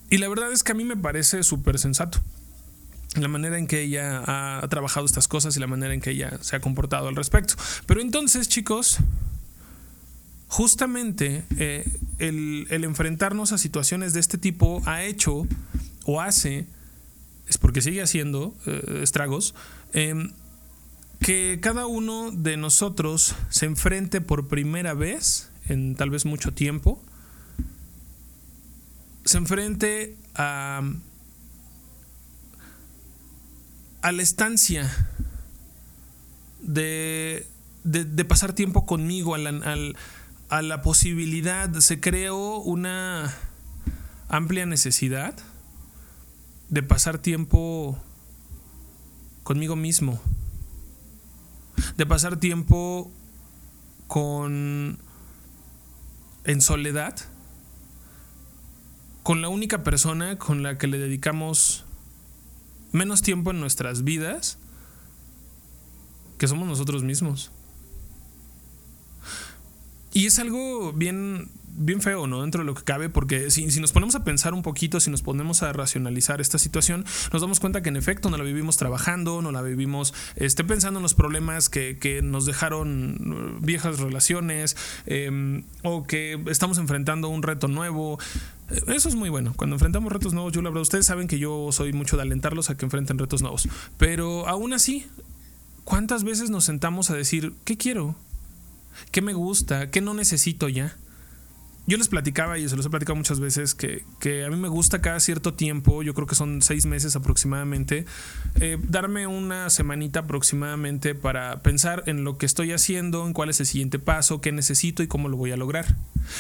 [0.10, 2.20] Y la verdad es que a mí me parece súper sensato
[3.22, 6.38] la manera en que ella ha trabajado estas cosas y la manera en que ella
[6.42, 7.56] se ha comportado al respecto.
[7.86, 9.00] Pero entonces, chicos,
[10.48, 11.86] justamente eh,
[12.20, 15.48] el, enfrentarnos a situaciones de este tipo ha hecho
[16.06, 16.68] o hace
[17.48, 19.56] es porque sigue haciendo eh, estragos,
[19.94, 20.32] em,
[21.20, 27.02] que cada uno de nosotros se enfrente por primera vez en tal vez mucho tiempo,
[29.26, 30.82] se enfrente a,
[34.08, 34.90] a la estancia
[36.62, 37.46] de,
[37.84, 39.52] de, pasar tiempo conmigo, a la,
[40.48, 43.36] a la posibilidad, se creó una
[44.30, 45.36] amplia necesidad
[46.70, 48.02] de pasar tiempo
[49.44, 50.22] conmigo mismo,
[51.98, 53.12] de pasar tiempo
[54.08, 55.00] con
[56.46, 57.14] en soledad
[59.24, 61.84] con la única persona con la que le dedicamos
[62.98, 64.58] menos tiempo en nuestras vidas
[66.38, 67.52] que somos nosotros mismos.
[70.14, 72.42] Y es algo bien, bien feo, ¿no?
[72.42, 75.22] Dentro de lo que cabe, porque si, nos ponemos a pensar un poquito, si nos
[75.22, 79.42] ponemos a racionalizar esta situación, nos damos cuenta que en efecto no la vivimos trabajando,
[79.44, 85.64] no la vivimos este, pensando en los problemas que, nos dejaron uh, viejas relaciones, em,
[85.84, 88.18] o que estamos enfrentando un reto nuevo.
[88.88, 89.54] Eso es muy bueno.
[89.56, 92.70] Cuando enfrentamos retos nuevos, yo la verdad, ustedes saben que yo soy mucho de alentarlos
[92.70, 93.68] a que enfrenten retos nuevos.
[93.98, 95.06] Pero aún así,
[95.84, 98.16] ¿cuántas veces nos sentamos a decir, ¿qué quiero?
[99.12, 100.96] qué me gusta, qué no necesito ya.
[101.88, 104.04] Yo les platicaba y se los he platicado muchas veces que,
[104.46, 108.06] a mí me gusta cada cierto tiempo, yo creo que son seis meses aproximadamente,
[108.60, 113.62] eh, darme una semanita aproximadamente para pensar en lo que estoy haciendo, en cuál es
[113.62, 115.96] el siguiente paso, qué necesito y cómo lo voy a lograr.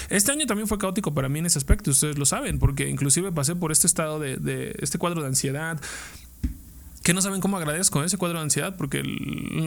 [0.10, 3.32] Este año también fue caótico para mí en ese aspecto, ustedes lo saben, porque inclusive
[3.32, 5.80] pasé por este estado de, de este cuadro de ansiedad,
[7.08, 9.02] que no saben cómo agradezco ese cuadro de ansiedad, porque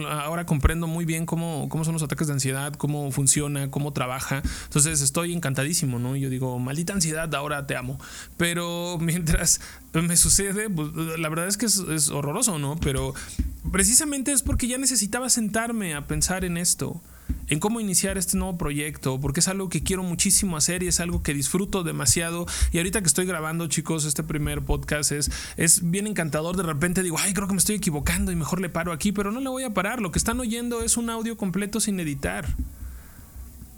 [0.07, 4.43] ahora comprendo muy bien cómo, cómo son los ataques de ansiedad, cómo funciona, cómo trabaja.
[4.65, 6.15] Entonces estoy encantadísimo, ¿no?
[6.15, 7.99] Yo digo, maldita ansiedad, ahora te amo.
[8.37, 9.59] Pero mientras
[9.91, 12.79] me sucede, pues, la verdad es que es horroroso, ¿no?
[12.79, 13.15] Pero
[13.71, 17.01] precisamente es porque ya necesitaba sentarme a pensar en esto
[17.47, 20.99] en cómo iniciar este nuevo proyecto, porque es algo que quiero muchísimo hacer y es
[20.99, 22.45] algo que disfruto demasiado.
[22.71, 26.57] Y ahorita que estoy grabando, chicos, este primer podcast es, es bien encantador.
[26.57, 29.31] De repente digo, ay, creo que me estoy equivocando y mejor le paro aquí, pero
[29.31, 30.01] no le voy a parar.
[30.01, 32.47] Lo que están oyendo es un audio completo sin editar.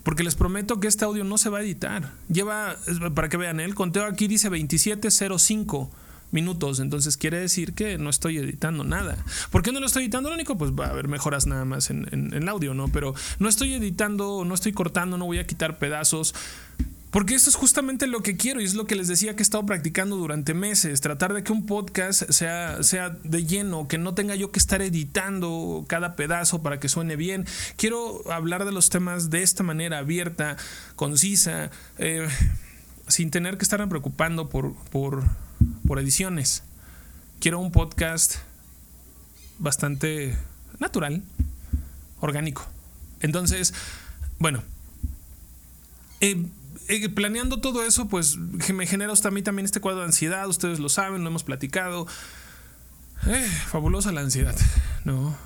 [0.03, 2.11] Porque les prometo que este audio no se va a editar.
[2.27, 2.75] Lleva,
[3.15, 5.89] para que vean, el conteo aquí dice 2705
[6.33, 6.79] minutos.
[6.79, 9.17] Entonces quiere decir que no estoy editando nada.
[9.51, 10.29] ¿Por qué no lo estoy editando?
[10.29, 12.89] Lo único, pues va a haber mejoras nada más en, el audio, ¿no?
[12.89, 16.33] Pero no estoy editando, no estoy cortando, no voy a quitar pedazos.
[17.13, 19.45] Porque eso es justamente lo que quiero y es lo que les decía que he
[19.45, 24.15] estado practicando durante meses, tratar de que un podcast sea, sea de lleno, que no
[24.15, 27.45] tenga yo que estar editando cada pedazo para que suene bien.
[27.77, 30.57] Quiero hablar de los temas de esta manera abierta,
[30.95, 31.69] concisa,
[31.99, 32.27] eh,
[33.07, 35.23] sin tener que estarme preocupando por, por,
[35.87, 36.63] por ediciones.
[37.39, 38.37] Quiero un podcast
[39.59, 40.37] bastante
[40.79, 41.23] natural,
[42.19, 42.65] orgánico.
[43.21, 43.73] Entonces,
[44.39, 44.63] bueno,
[46.21, 46.45] eh,
[46.87, 50.47] eh, planeando todo eso, pues me genera hasta a mí también este cuadro de ansiedad,
[50.47, 52.07] ustedes lo saben, lo hemos platicado.
[53.25, 54.55] Eh, fabulosa la ansiedad,
[55.05, 55.37] ¿no?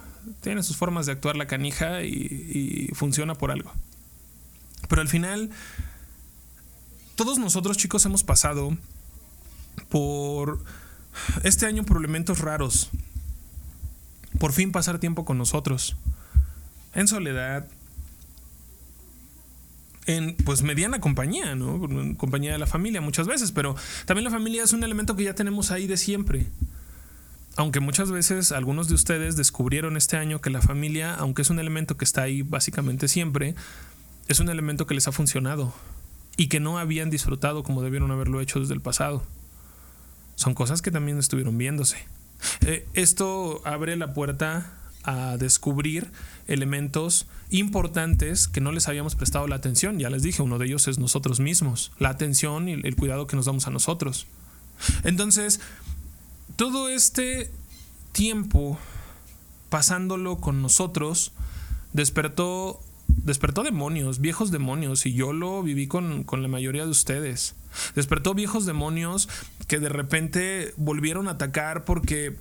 [0.42, 3.72] Tiene sus formas de actuar la canija y funciona por algo.
[4.90, 5.52] Pero al final,
[7.16, 8.78] todos nosotros chicos hemos pasado
[9.90, 10.60] por
[11.44, 12.90] este año por elementos raros.
[14.40, 15.98] Por fin pasar tiempo con nosotros.
[16.94, 17.68] En soledad.
[20.06, 21.82] En pues mediana compañía, ¿no?
[22.16, 25.36] compañía de la familia muchas veces, pero también la familia es un elemento que ya
[25.36, 26.48] tenemos ahí de siempre.
[27.58, 31.60] Aunque muchas veces algunos de ustedes descubrieron este año que la familia, aunque es un
[31.60, 33.56] elemento que está ahí básicamente siempre,
[34.30, 35.74] es un elemento que les ha funcionado
[36.38, 39.24] y que no habían disfrutado como debieron haberlo hecho desde el pasado
[40.38, 41.98] son cosas que también estuvieron viéndose.
[42.62, 44.72] Eh, esto abre la puerta
[45.04, 46.12] a descubrir
[46.46, 49.98] elementos importantes que no les habíamos prestado la atención.
[49.98, 53.36] Ya les dije, uno de ellos es nosotros mismos, la atención y el cuidado que
[53.36, 54.28] nos damos a nosotros.
[55.04, 55.60] Entonces,
[56.56, 57.50] todo este
[58.12, 58.78] tiempo
[59.70, 61.32] pasándolo con nosotros
[61.94, 67.56] despertó despertó demonios, viejos demonios, y yo lo viví con, la mayoría de ustedes.
[67.96, 69.30] Despertó viejos demonios
[69.68, 72.36] que de repente volvieron a atacar porque...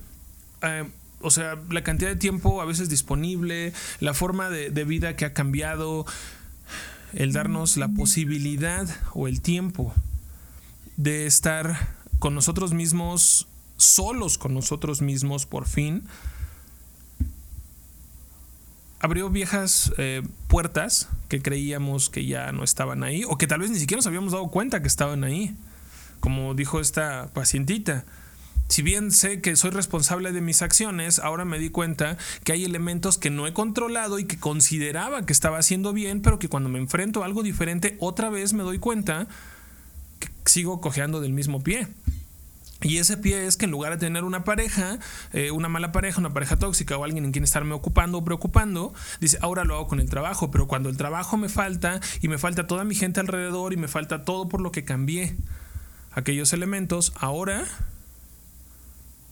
[0.61, 5.15] Eh, o sea, la cantidad de tiempo a veces disponible, la forma de, de, vida
[5.15, 6.05] que ha cambiado,
[7.13, 9.95] el darnos la posibilidad o el tiempo
[10.95, 13.47] de estar con nosotros mismos,
[13.77, 16.03] solos con nosotros mismos por fin,
[18.99, 23.69] abrió viejas eh, puertas que creíamos que ya no estaban ahí o que tal vez
[23.69, 25.55] ni siquiera nos habíamos dado cuenta que estaban ahí.
[26.19, 28.05] Como dijo esta pacientita,
[28.69, 32.65] Si bien sé que soy responsable de mis acciones, ahora me di cuenta que hay
[32.65, 36.67] elementos que no he controlado y que consideraba que estaba haciendo bien, pero que cuando
[36.67, 39.27] me enfrento a algo diferente, otra vez me doy cuenta
[40.19, 41.87] que sigo cojeando del mismo pie.
[42.81, 44.99] Y ese pie es que en lugar de tener una pareja,
[45.33, 48.93] eh, una mala pareja, una pareja tóxica o alguien en quien estarme ocupando o preocupando,
[49.19, 52.37] dice, ahora lo hago con el trabajo, pero cuando el trabajo me falta y me
[52.37, 55.35] falta toda mi gente alrededor y me falta todo por lo que cambié
[56.11, 57.65] aquellos elementos, ahora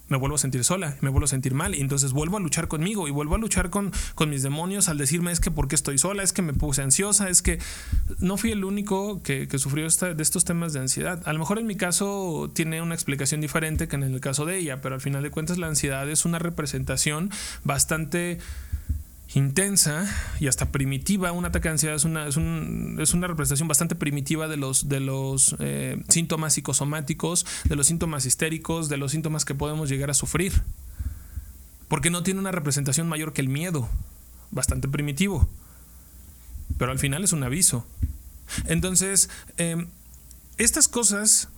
[0.07, 2.67] me vuelvo a sentir sola, me vuelvo a sentir mal y entonces vuelvo a luchar
[2.67, 5.97] conmigo y vuelvo a luchar con, con mis demonios al decirme es que porque estoy
[5.97, 7.59] sola, es que me puse ansiosa, es que
[8.19, 11.21] no fui el único que, sufrió de estos temas de ansiedad.
[11.25, 14.57] A lo mejor en mi caso tiene una explicación diferente que en el caso de
[14.57, 17.31] ella, pero al final de cuentas la ansiedad es una representación
[17.63, 18.39] bastante
[19.35, 20.07] intensa
[20.39, 21.31] y hasta primitiva.
[21.33, 25.55] Un ataque de ansiedad es una, es, una representación bastante primitiva de los, de los
[25.59, 30.63] eh, síntomas psicosomáticos, de los síntomas histéricos, de los síntomas que podemos llegar a sufrir.
[31.89, 33.89] Porque no tiene una representación mayor que el miedo,
[34.51, 35.47] bastante primitivo.
[36.77, 37.85] Pero al final es un aviso.
[38.65, 39.87] Entonces, em,
[40.57, 41.49] estas cosas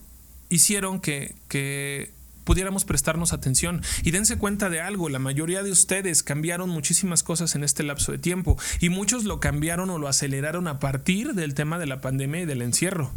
[0.49, 2.11] hicieron que, que
[2.47, 3.81] pudiéramos prestarnos atención.
[4.03, 8.13] Y dense cuenta de algo, la mayoría de ustedes cambiaron muchísimas cosas en este lapso
[8.13, 11.99] de tiempo y muchos lo cambiaron o lo aceleraron a partir del tema de la
[11.99, 13.11] pandemia y del encierro.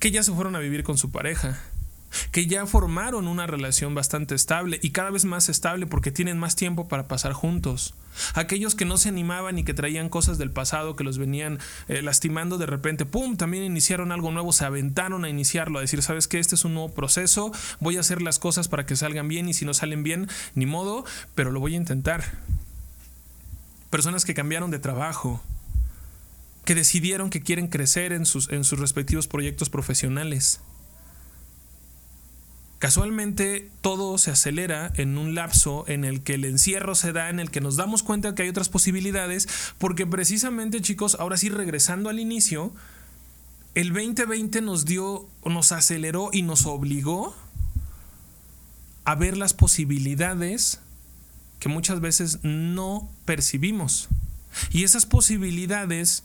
[0.00, 1.60] Que ya se fueron a vivir con su pareja,
[2.30, 6.56] que ya formaron una relación bastante estable y cada vez más estable porque tienen más
[6.56, 7.94] tiempo para pasar juntos.
[8.34, 12.02] Aquellos que no se animaban y que traían cosas del pasado que los venían eh,
[12.02, 16.28] lastimando de repente, ¡pum!, también iniciaron algo nuevo, se aventaron a iniciarlo, a decir, sabes
[16.28, 19.48] que este es un nuevo proceso, voy a hacer las cosas para que salgan bien
[19.48, 22.24] y si no salen bien, ni modo, pero lo voy a intentar.
[23.90, 25.42] Personas que cambiaron de trabajo,
[26.64, 30.60] que decidieron que quieren crecer en sus, en sus respectivos proyectos profesionales
[32.78, 37.40] Casualmente todo se acelera en un lapso en el que el encierro se da, en
[37.40, 42.08] el que nos damos cuenta que hay otras posibilidades, porque precisamente chicos, ahora sí regresando
[42.08, 42.72] al inicio,
[43.74, 47.34] el 2020 nos dio, nos aceleró y nos obligó
[49.04, 50.80] a ver las posibilidades
[51.58, 54.08] que muchas veces no percibimos.
[54.70, 56.22] Y esas posibilidades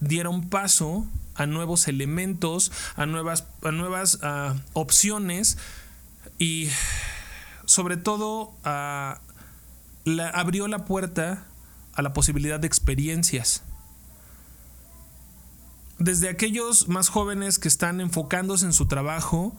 [0.00, 1.06] dieron paso
[1.40, 5.56] a nuevos elementos, a nuevas, a nuevas ah, opciones
[6.38, 6.68] y
[7.64, 8.52] sobre todo
[10.34, 11.46] abrió la puerta
[11.94, 13.62] a la posibilidad de experiencias.
[15.98, 19.56] Desde aquellos más jóvenes que están enfocándose en su trabajo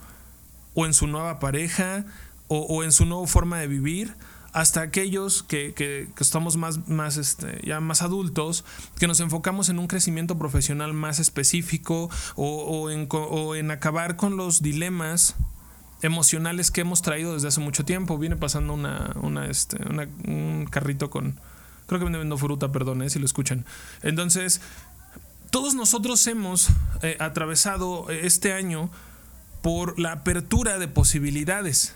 [0.75, 2.05] o en su nueva pareja
[2.47, 4.15] o, o en su nueva forma de vivir,
[4.53, 8.65] hasta aquellos que, estamos más, más este, ya más adultos,
[8.99, 15.35] que nos enfocamos en un crecimiento profesional más específico o, en, acabar con los dilemas
[16.01, 18.17] emocionales que hemos traído desde hace mucho tiempo.
[18.17, 21.39] Viene pasando una, una, este, un carrito con,
[21.87, 23.65] creo que vende fruta, perdón, eh, si lo escuchan.
[24.01, 24.61] Entonces,
[25.49, 26.69] todos nosotros hemos
[27.01, 28.89] eh, atravesado este año
[29.61, 31.95] por la apertura de posibilidades.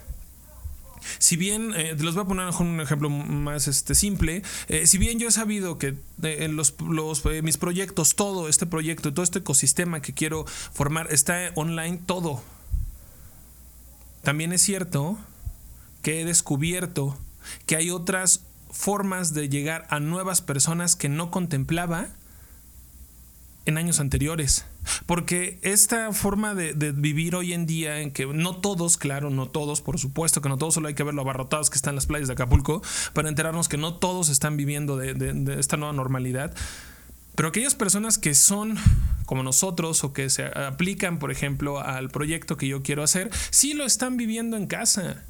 [1.18, 5.20] Si bien, eh, les voy a poner un ejemplo más este, simple, eh, si bien
[5.20, 6.76] yo he sabido que eh, en los,
[7.44, 12.44] mis proyectos, todo este proyecto, todo este ecosistema que quiero formar está online, todo.
[14.24, 15.18] También es cierto
[16.02, 17.18] que he descubierto
[17.66, 18.42] que hay otras
[18.72, 22.10] formas de llegar a nuevas personas que no contemplaba
[23.66, 24.66] en años anteriores.
[25.06, 29.82] Porque esta forma de, vivir hoy en día, en que no todos, claro, no todos,
[29.82, 32.28] por supuesto que no todos, solo hay que ver lo abarrotados que están las playas
[32.28, 32.82] de Acapulco
[33.14, 36.54] para enterarnos que no todos están viviendo de, esta nueva normalidad.
[37.36, 38.78] Pero aquellas personas que son
[39.26, 43.74] como nosotros o que se aplican, por ejemplo, al proyecto que yo quiero hacer, sí
[43.74, 45.26] lo están viviendo en casa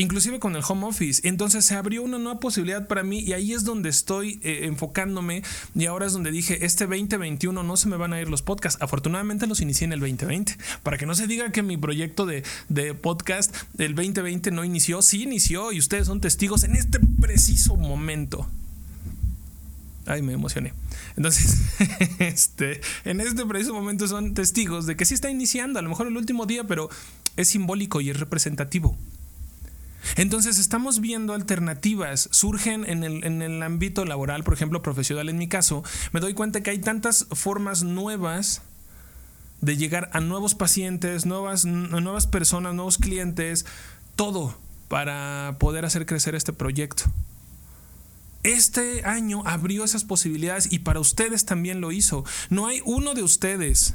[0.00, 1.20] inclusive con el home office.
[1.28, 5.42] Entonces se abrió una nueva posibilidad para mí y ahí es donde estoy eh, enfocándome
[5.74, 8.80] y ahora es donde dije, este 2021 no se me van a ir los podcasts.
[8.82, 10.56] Afortunadamente los inicié en el 2020.
[10.82, 15.02] Para que no se diga que mi proyecto de, de podcast del 2020 no inició,
[15.02, 18.48] sí inició y ustedes son testigos en este preciso momento.
[20.06, 20.72] Ay, me emocioné.
[21.16, 21.58] Entonces,
[22.18, 26.06] este, en este preciso momento son testigos de que sí está iniciando, a lo mejor
[26.06, 26.88] el último día, pero
[27.36, 28.96] es simbólico y es representativo.
[30.16, 33.02] Entonces estamos viendo alternativas, surgen en
[33.42, 35.82] el, ámbito laboral, por ejemplo, profesional en mi caso,
[36.12, 38.62] me doy cuenta que hay tantas formas nuevas
[39.60, 43.66] de llegar a nuevos pacientes, nuevas, nuevas personas, nuevos clientes,
[44.16, 44.56] todo
[44.88, 47.04] para poder hacer crecer este proyecto.
[48.42, 52.24] Este año abrió esas posibilidades y para ustedes también lo hizo.
[52.48, 53.94] No hay uno de ustedes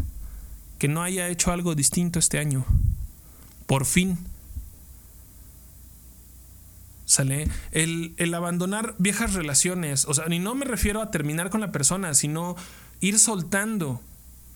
[0.77, 2.63] que no haya hecho algo distinto este año.
[3.65, 4.19] Por fin.
[7.15, 7.47] ¿Sale?
[7.71, 11.71] El, el, abandonar viejas relaciones, o sea, ni no me refiero a terminar con la
[11.71, 12.57] persona, sino
[12.99, 14.01] ir soltando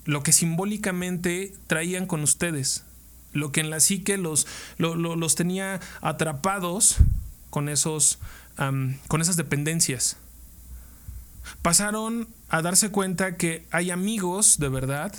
[0.03, 2.83] lo que simbólicamente traían con ustedes,
[3.31, 4.45] lo que en la psique los,
[4.77, 6.97] los tenía atrapados
[7.49, 8.19] con, esos,
[9.07, 10.17] con esas dependencias.
[11.61, 15.13] Pasaron a darse cuenta que hay amigos de verdad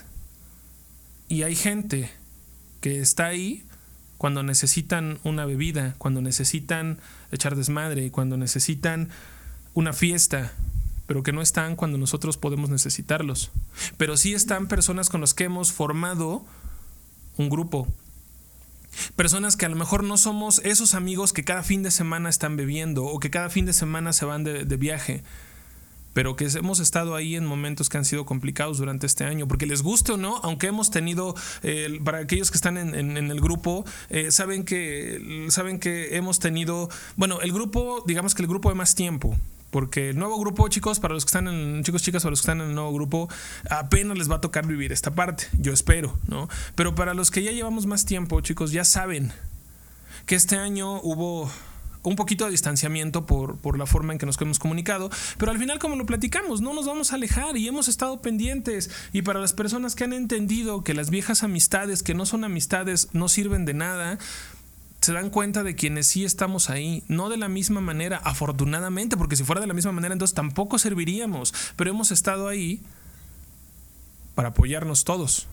[1.27, 2.11] y hay gente
[2.83, 3.65] que está ahí
[4.21, 6.99] cuando necesitan una bebida, cuando necesitan
[7.33, 9.09] echar desmadre, cuando necesitan
[9.73, 10.53] una fiesta,
[11.07, 13.51] pero que no están cuando nosotros podemos necesitarlos.
[13.97, 16.45] Pero sí están personas con las que hemos formado
[17.39, 17.89] un grupo.
[19.17, 22.59] Personas que a lo mejor no somos esos amigos que cada fin de semana están
[22.59, 25.23] bebiendo o que cada fin de semana se van de, viaje
[26.13, 29.67] pero que hemos estado ahí en momentos que han sido complicados durante este año, porque
[29.67, 31.35] les guste o no, aunque hemos tenido,
[32.05, 37.41] para aquellos que están en, el grupo, eh, saben, que, saben que hemos tenido, bueno,
[37.41, 39.37] el grupo, digamos que el grupo de más tiempo,
[39.71, 42.45] porque el nuevo grupo, chicos, para los que están en, chicos, chicas, para los que
[42.45, 43.29] están en el nuevo grupo,
[43.71, 46.49] apenas les va a tocar vivir esta parte, yo espero, ¿no?
[46.75, 49.33] Pero para los que ya llevamos más tiempo, chicos, ya saben
[50.27, 51.51] que este año hubo
[52.03, 55.59] un poquito de distanciamiento por, por, la forma en que nos hemos comunicado, pero al
[55.59, 59.41] final como lo platicamos, no nos vamos a alejar y hemos estado pendientes y para
[59.41, 63.65] las personas que han entendido que las viejas amistades, que no son amistades, no sirven
[63.65, 64.19] de nada,
[65.01, 69.37] se dan cuenta de quienes sí estamos ahí, no de la misma manera, afortunadamente, porque
[69.37, 72.83] si fuera de la misma manera entonces tampoco serviríamos, pero hemos estado ahí
[74.35, 75.47] para apoyarnos todos.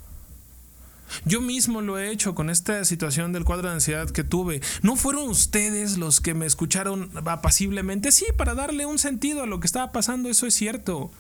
[1.25, 4.61] Yo mismo lo he hecho con esta situación del cuadro de ansiedad que tuve.
[4.81, 8.11] ¿No fueron ustedes los que me escucharon apaciblemente?
[8.11, 11.11] Sí, para darle un sentido a lo que estaba pasando, eso es cierto.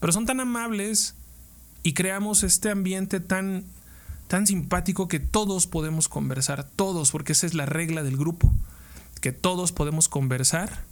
[0.00, 1.14] Pero son tan amables
[1.82, 3.64] y creamos este ambiente tan,
[4.28, 8.52] tan simpático que todos podemos conversar, todos, porque esa es la regla del grupo,
[9.20, 10.84] que todos podemos conversar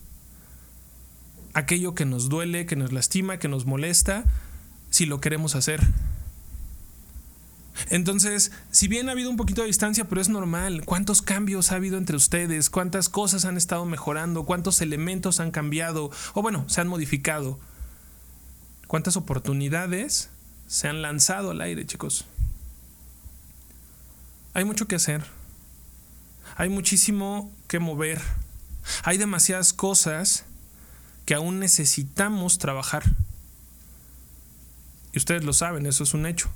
[1.54, 4.24] aquello que nos duele, que nos lastima, que nos molesta,
[4.90, 5.80] si lo queremos hacer.
[7.90, 11.76] Entonces, si bien ha habido un poquito de distancia, pero es normal, ¿cuántos cambios ha
[11.76, 12.70] habido entre ustedes?
[12.70, 14.44] ¿Cuántas cosas han estado mejorando?
[14.44, 16.10] ¿Cuántos elementos han cambiado?
[16.34, 17.58] O bueno, se han modificado.
[18.86, 20.30] ¿Cuántas oportunidades
[20.66, 22.24] se han lanzado al aire, chicos?
[24.54, 25.24] Hay mucho que hacer.
[26.56, 28.20] Hay muchísimo que mover.
[29.04, 30.44] Hay demasiadas cosas
[31.26, 33.04] que aún necesitamos trabajar.
[35.12, 36.50] Y ustedes lo saben, eso es un hecho.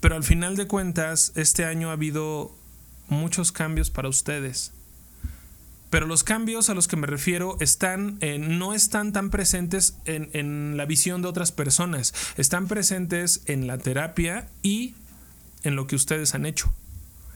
[0.00, 2.54] Pero al final de cuentas, este año ha habido
[3.08, 4.72] muchos cambios para ustedes.
[5.90, 10.76] Pero los cambios a los que me refiero están, no están tan presentes en, en
[10.76, 14.94] la visión de otras personas, están presentes en la terapia y
[15.64, 16.72] en lo que ustedes han hecho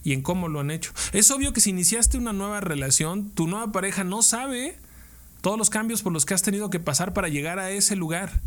[0.05, 0.93] y en cómo lo han hecho.
[1.13, 4.79] Es obvio que si iniciaste una nueva relación, tu nueva pareja no sabe
[5.41, 8.41] todos los cambios por los que has tenido que pasar para llegar a ese lugar.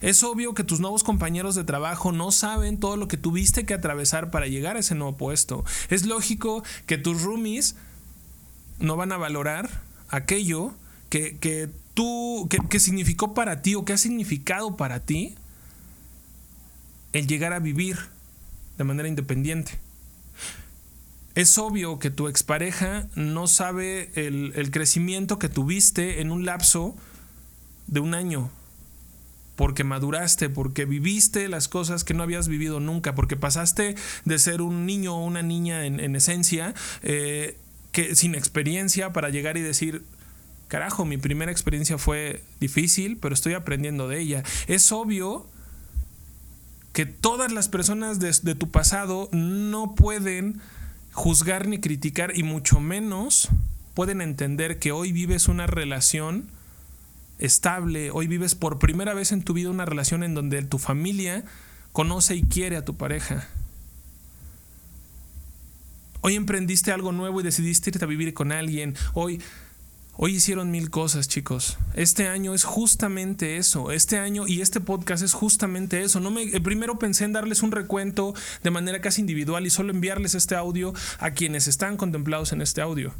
[0.00, 3.74] Es obvio que tus nuevos compañeros de trabajo no saben todo lo que tuviste que
[3.74, 5.64] atravesar para llegar a ese nuevo puesto.
[5.90, 7.76] Es lógico que tus roomies
[8.78, 10.72] no van a valorar aquello
[11.10, 15.36] que, tú, que, significó para ti o que ha significado para ti
[17.12, 17.98] el llegar a vivir
[18.76, 19.78] de manera independiente.
[21.36, 26.96] Es obvio que tu expareja no sabe el, el crecimiento que tuviste en un lapso
[27.86, 28.50] de un año,
[29.56, 33.94] porque maduraste, porque viviste las cosas que no habías vivido nunca, porque pasaste
[34.24, 37.56] de ser un niño o una niña en, esencia, eh,
[37.92, 40.02] que sin experiencia para llegar y decir,
[40.68, 44.42] carajo, mi primera experiencia fue difícil, pero estoy aprendiendo de ella.
[44.66, 45.46] Es obvio
[46.92, 50.60] que todas las personas de, de tu pasado no pueden
[51.12, 53.48] juzgar ni criticar y mucho menos
[53.94, 56.48] pueden entender que hoy vives una relación
[57.38, 61.44] estable, hoy vives por primera vez en tu vida una relación en donde tu familia
[61.92, 63.48] conoce y quiere a tu pareja.
[66.20, 68.96] Hoy emprendiste algo nuevo y decidiste irte a vivir con alguien.
[69.12, 69.42] Hoy,
[70.16, 71.76] hoy hicieron mil cosas, chicos.
[71.92, 73.92] Este año es justamente eso.
[73.92, 76.20] Este año y este podcast es justamente eso.
[76.20, 78.32] No me, primero pensé en darles un recuento
[78.62, 82.80] de manera casi individual y solo enviarles este audio a quienes están contemplados en este
[82.80, 83.12] audio.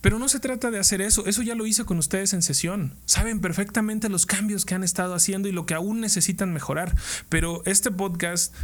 [0.00, 2.94] Pero no se trata de hacer eso, eso ya lo hice con ustedes en sesión.
[3.04, 6.96] Saben perfectamente los cambios que han estado haciendo y lo que aún necesitan mejorar.
[7.28, 8.54] Pero este podcast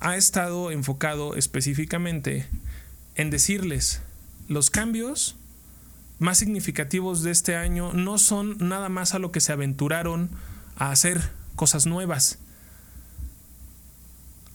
[0.00, 2.48] ha estado enfocado específicamente
[3.14, 4.00] en decirles
[4.48, 5.36] los cambios
[6.18, 10.30] más significativos de este año no son nada más a lo que se aventuraron
[10.76, 12.38] a hacer cosas nuevas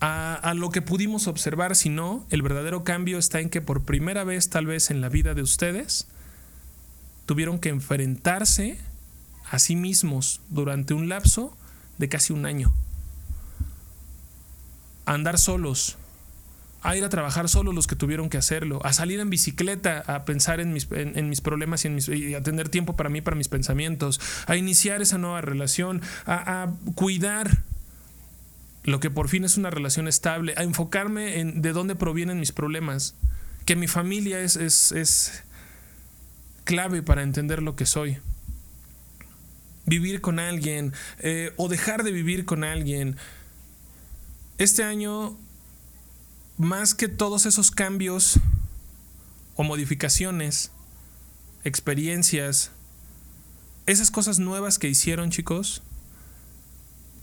[0.07, 4.49] a, lo que pudimos observar, sino el verdadero cambio está en que por primera vez
[4.49, 6.07] tal vez en la vida de ustedes
[7.25, 8.77] tuvieron que enfrentarse
[9.49, 11.57] a sí mismos durante un lapso
[11.97, 12.71] de casi un año.
[15.05, 15.97] A andar solos,
[16.83, 20.23] a ir a trabajar solos los que tuvieron que hacerlo, a salir en bicicleta, a
[20.23, 20.85] pensar en mis,
[21.41, 25.17] problemas y, en mis, a tener tiempo para mí, para mis pensamientos, a iniciar esa
[25.17, 27.63] nueva relación, a cuidar
[28.85, 32.51] lo que por fin es una relación estable, a enfocarme en de dónde provienen mis
[32.51, 33.15] problemas,
[33.65, 35.43] que mi familia es, es,
[36.65, 38.19] clave para entender lo que soy.
[39.87, 43.17] Vivir con alguien eh, o dejar de vivir con alguien.
[44.57, 45.37] Este año,
[46.57, 48.39] más que todos esos cambios
[49.55, 50.71] o modificaciones,
[51.63, 52.71] experiencias,
[53.85, 55.83] esas cosas nuevas que hicieron chicos,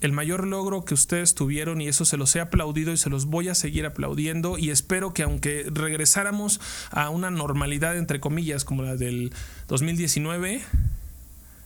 [0.03, 3.27] el mayor logro que ustedes tuvieron y eso se los he aplaudido y se los
[3.27, 8.83] voy a seguir aplaudiendo y espero que aunque regresáramos a una normalidad entre comillas como
[8.83, 9.33] la del
[9.69, 10.61] 2019,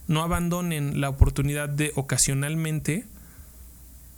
[0.07, 3.07] no abandonen la oportunidad de ocasionalmente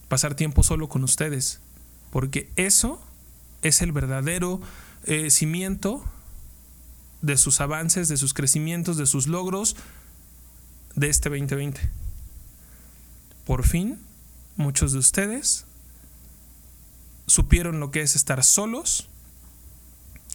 [0.09, 1.61] pasar tiempo solo con ustedes,
[2.11, 3.01] porque eso
[3.63, 4.61] es el verdadero
[5.05, 6.05] eh, cimiento
[7.23, 9.77] de sus avances, de sus crecimientos, de sus logros
[10.97, 11.89] de este 2020.
[13.45, 14.08] Por fin
[14.59, 15.65] muchos de ustedes
[17.27, 19.09] supieron lo que es estar solos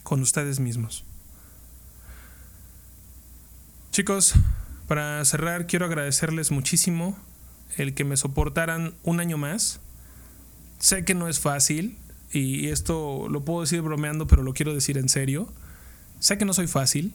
[0.02, 1.04] con ustedes mismos.
[3.92, 4.34] Chicos,
[4.88, 7.16] para cerrar quiero agradecerles muchísimo
[7.76, 9.80] el que me soportaran un año más.
[10.78, 11.98] Sé que no es fácil
[12.32, 15.52] y esto lo puedo decir bromeando, pero lo quiero decir en serio.
[16.18, 17.12] Sé que no soy fácil.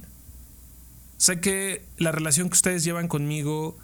[1.18, 3.78] Sé que la relación que ustedes llevan conmigo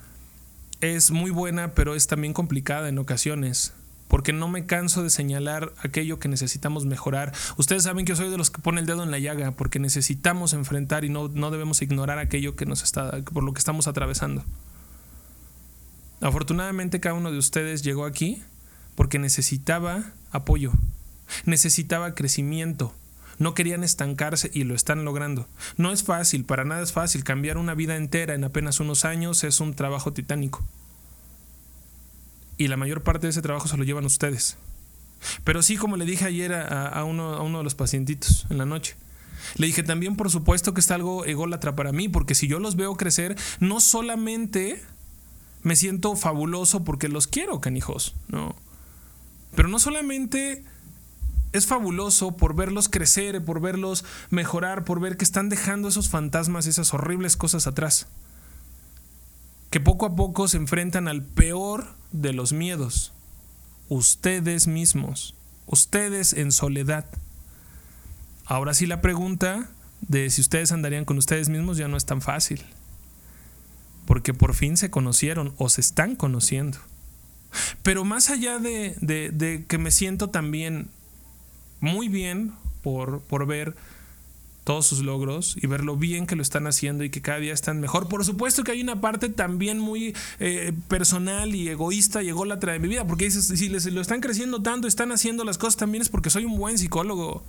[0.81, 3.73] es muy buena, pero es también complicada en ocasiones.
[4.07, 7.33] Porque no me canso de señalar aquello que necesitamos mejorar.
[7.57, 9.79] Ustedes saben que yo soy de los que pone el dedo en la llaga, porque
[9.79, 13.87] necesitamos enfrentar y no, no debemos ignorar aquello que nos está, por lo que estamos
[13.87, 14.43] atravesando.
[16.21, 18.41] Afortunadamente cada uno de ustedes llegó aquí
[18.95, 20.71] porque necesitaba apoyo,
[21.45, 22.93] necesitaba crecimiento,
[23.37, 25.47] no querían estancarse y lo están logrando.
[25.77, 27.23] No es fácil, para nada es fácil.
[27.23, 30.63] Cambiar una vida entera en apenas unos años es un trabajo titánico.
[32.57, 34.57] Y la mayor parte de ese trabajo se lo llevan ustedes.
[35.43, 38.95] Pero sí, como le dije ayer a, uno, de los pacientitos en la noche.
[39.55, 42.75] Le dije también, por supuesto, que está algo ególatra para mí, porque si yo los
[42.75, 44.81] veo crecer, no solamente
[45.61, 48.55] me siento fabuloso porque los quiero, canijos, no.
[49.55, 50.63] Pero no solamente
[51.55, 56.67] es fabuloso por verlos crecer, por verlos mejorar, por ver que están dejando esos fantasmas,
[56.67, 58.07] esas horribles cosas atrás.
[59.69, 63.13] Que poco a poco se enfrentan al peor de los miedos.
[63.87, 65.33] Ustedes mismos,
[65.65, 67.05] ustedes en soledad.
[68.45, 69.69] Ahora sí la pregunta
[70.01, 72.65] de si ustedes andarían con ustedes mismos ya no es tan fácil.
[74.05, 76.79] Porque por fin se conocieron o se están conociendo.
[77.81, 80.89] Pero más allá de, de que me siento también
[81.85, 83.75] muy bien por, por ver
[84.65, 87.53] todos sus logros y ver lo bien que lo están haciendo y que cada día
[87.53, 88.09] están mejor.
[88.09, 92.79] Por supuesto que hay una parte también muy eh, personal y egoísta y ególatra de
[92.79, 96.01] mi vida, porque dices, si les lo están creciendo tanto, están haciendo las cosas también
[96.01, 97.43] es porque soy un buen psicólogo.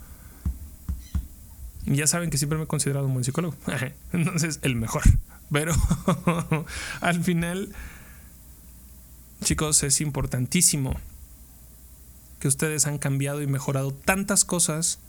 [1.87, 3.55] Y ya saben que siempre me he considerado un buen psicólogo.
[4.13, 5.01] Entonces, el mejor.
[5.51, 5.73] Pero
[7.01, 7.69] al final,
[9.43, 10.95] chicos, es importantísimo
[12.47, 14.99] ustedes han cambiado y mejorado tantas cosas,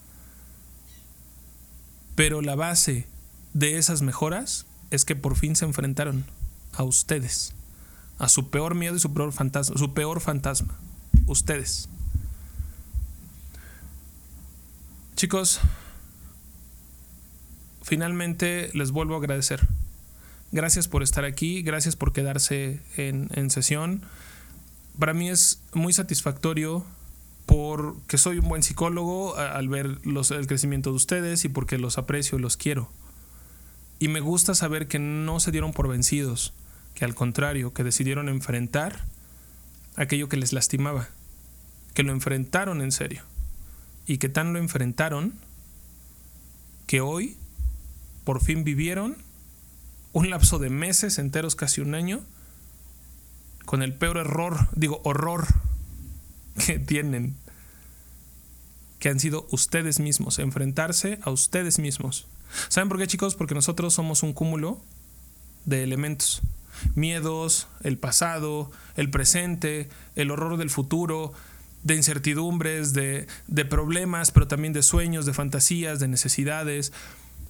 [2.15, 3.07] pero la base
[3.55, 6.25] de esas mejoras es que por fin se enfrentaron
[6.73, 7.55] a ustedes,
[8.19, 10.75] a su peor miedo y su peor fantasma, su peor fantasma,
[11.27, 11.89] ustedes.
[15.17, 15.61] Chicos,
[17.83, 19.67] finalmente les vuelvo a agradecer.
[20.53, 24.03] Gracias por estar aquí, gracias por quedarse en sesión.
[24.99, 26.85] Para mí es muy satisfactorio
[27.49, 32.37] porque soy un buen psicólogo al ver el crecimiento de ustedes y porque los aprecio
[32.37, 32.91] y los quiero.
[33.99, 36.53] Y me gusta saber que no se dieron por vencidos,
[36.95, 39.07] que al contrario, que decidieron enfrentar
[39.97, 41.09] aquello que les lastimaba,
[41.95, 43.23] que lo enfrentaron en serio
[44.07, 45.33] y que tan lo enfrentaron
[46.87, 47.39] que hoy
[48.25, 49.17] por fin vivieron
[50.13, 52.21] un lapso de meses enteros, casi un año,
[53.65, 55.47] con el peor error, digo, horror
[56.67, 57.37] que tienen,
[58.99, 62.27] que han sido ustedes mismos, enfrentarse a ustedes mismos.
[62.69, 63.35] ¿Saben por qué chicos?
[63.35, 64.81] Porque nosotros somos un cúmulo
[65.65, 66.43] de elementos.
[66.95, 71.33] Miedos, el pasado, el presente, el horror del futuro,
[71.83, 76.93] de incertidumbres, de, de problemas, pero también de sueños, de fantasías, de necesidades.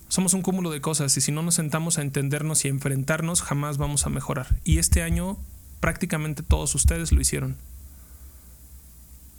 [0.09, 3.43] Somos un cúmulo de cosas y si no nos sentamos a entendernos y a enfrentarnos,
[3.43, 4.57] jamás vamos a mejorar.
[4.65, 5.39] Y este año
[5.81, 7.57] prácticamente todos ustedes lo hicieron.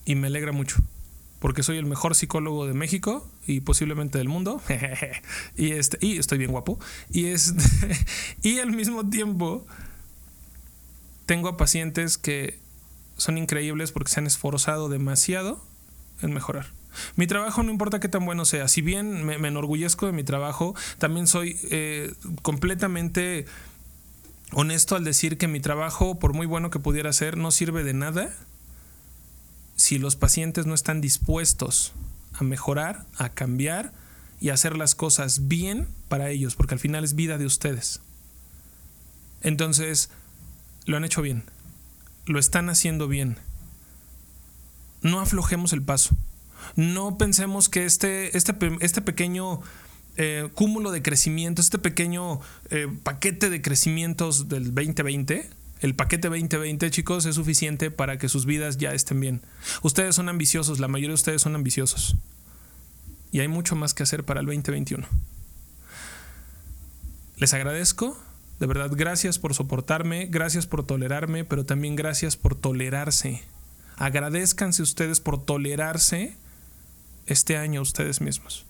[0.06, 0.78] Y me alegra mucho,
[1.40, 4.62] porque soy el mejor psicólogo de México y posiblemente del mundo.
[5.58, 6.80] y, este, y estoy bien guapo.
[7.12, 7.64] Y, este,
[8.42, 9.66] y al mismo tiempo
[11.26, 12.60] tengo a pacientes que
[13.18, 15.64] son increíbles porque se han esforzado demasiado
[16.22, 16.68] en mejorar.
[17.16, 18.68] Mi trabajo no importa qué tan bueno sea.
[18.68, 23.46] Si bien me, enorgullezco de mi trabajo, también soy eh, completamente
[24.52, 27.94] honesto al decir que mi trabajo, por muy bueno que pudiera ser, no sirve de
[27.94, 28.34] nada
[29.80, 31.94] si los pacientes no están dispuestos
[32.34, 33.94] a mejorar, a cambiar
[34.42, 38.02] y a hacer las cosas bien para ellos, porque al final es vida de ustedes.
[39.42, 40.10] Entonces,
[40.86, 41.46] lo han hecho bien,
[42.26, 43.38] lo están haciendo bien.
[45.02, 46.14] No aflojemos el paso.
[46.76, 49.62] No pensemos que este, este, este pequeño
[50.18, 55.50] eh, cúmulo de crecimiento, este pequeño eh, paquete de crecimientos del 2020,
[55.80, 59.42] el paquete 2020, chicos, es suficiente para que sus vidas ya estén bien.
[59.82, 62.16] Ustedes son ambiciosos, la mayoría de ustedes son ambiciosos.
[63.32, 65.08] Y hay mucho más que hacer para el 2021.
[67.38, 68.22] Les agradezco,
[68.60, 73.42] de verdad, gracias por soportarme, gracias por tolerarme, pero también gracias por tolerarse.
[73.96, 76.36] Agradezcanse ustedes por tolerarse
[77.26, 78.66] este año ustedes mismos.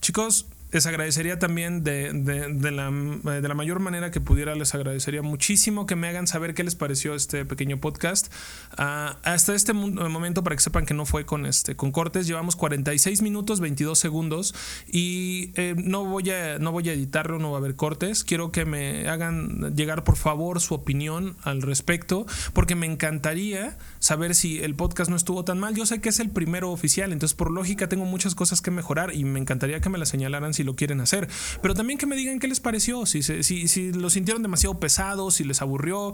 [0.00, 0.46] Chicos,
[0.76, 5.96] les agradecería también de, la, de, la, mayor manera que pudiera, les agradecería muchísimo que
[5.96, 8.30] me hagan saber qué les pareció este pequeño podcast.
[8.76, 12.56] Ah, hasta este momento, para que sepan que no fue con, este, con cortes, llevamos
[12.56, 14.54] 46 minutos, 22 segundos
[14.86, 18.22] y eh, no, voy a, no voy a editarlo, no va a haber cortes.
[18.22, 24.34] Quiero que me hagan llegar, por favor, su opinión al respecto, porque me encantaría saber
[24.34, 25.74] si el podcast no estuvo tan mal.
[25.74, 29.14] Yo sé que es el primero oficial, entonces por lógica tengo muchas cosas que mejorar
[29.14, 31.28] y me encantaría que me las señalaran si lo quieren hacer.
[31.62, 35.30] Pero también que me digan qué les pareció, si, si, si lo sintieron demasiado pesado,
[35.30, 36.12] si les aburrió.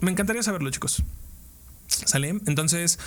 [0.00, 1.02] Me encantaría saberlo, chicos.
[1.88, 2.28] ¿Sale?
[2.46, 2.98] Entonces,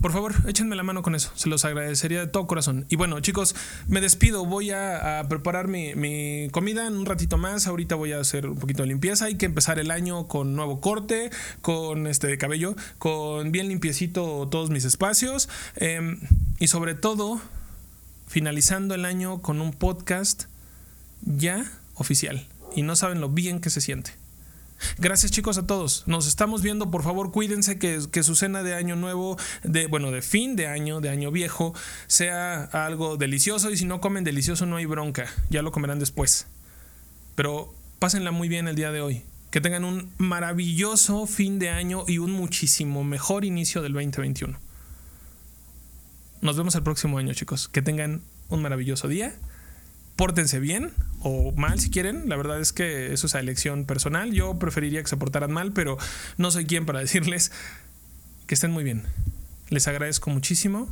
[0.00, 1.30] por favor, échenme la mano con eso.
[1.34, 2.86] Se los agradecería de todo corazón.
[2.88, 3.54] Y bueno, chicos,
[3.88, 4.46] me despido.
[4.46, 7.66] Voy a, preparar mi, comida en un ratito más.
[7.66, 9.26] Ahorita voy a hacer un poquito de limpieza.
[9.26, 11.30] Hay que empezar el año con nuevo corte,
[11.60, 15.48] con este cabello, con bien limpiecito todos mis espacios.
[15.76, 16.20] Em,
[16.58, 17.40] y sobre todo,
[18.28, 20.44] finalizando el año con un podcast
[21.22, 22.46] ya oficial.
[22.74, 24.12] Y no saben lo bien que se siente.
[24.98, 26.04] Gracias chicos a todos.
[26.06, 26.90] Nos estamos viendo.
[26.90, 30.68] Por favor, cuídense que, que, su cena de año nuevo, de, bueno, de fin de
[30.68, 31.74] año, de año viejo,
[32.06, 33.70] sea algo delicioso.
[33.70, 35.26] Y si no comen delicioso, no hay bronca.
[35.50, 36.46] Ya lo comerán después.
[37.34, 39.22] Pero pásenla muy bien el día de hoy.
[39.50, 44.67] Que tengan un maravilloso fin de año y un muchísimo mejor inicio del 2021.
[46.40, 47.68] Nos vemos el próximo año, chicos.
[47.68, 49.34] Que tengan un maravilloso día.
[50.16, 52.28] Pórtense bien o mal si quieren.
[52.28, 54.32] La verdad es que eso es a elección personal.
[54.32, 55.98] Yo preferiría que se portaran mal, pero
[56.36, 57.52] no soy quien para decirles
[58.46, 59.04] que estén muy bien.
[59.68, 60.88] Les agradezco muchísimo.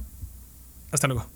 [0.90, 1.35] Hasta luego.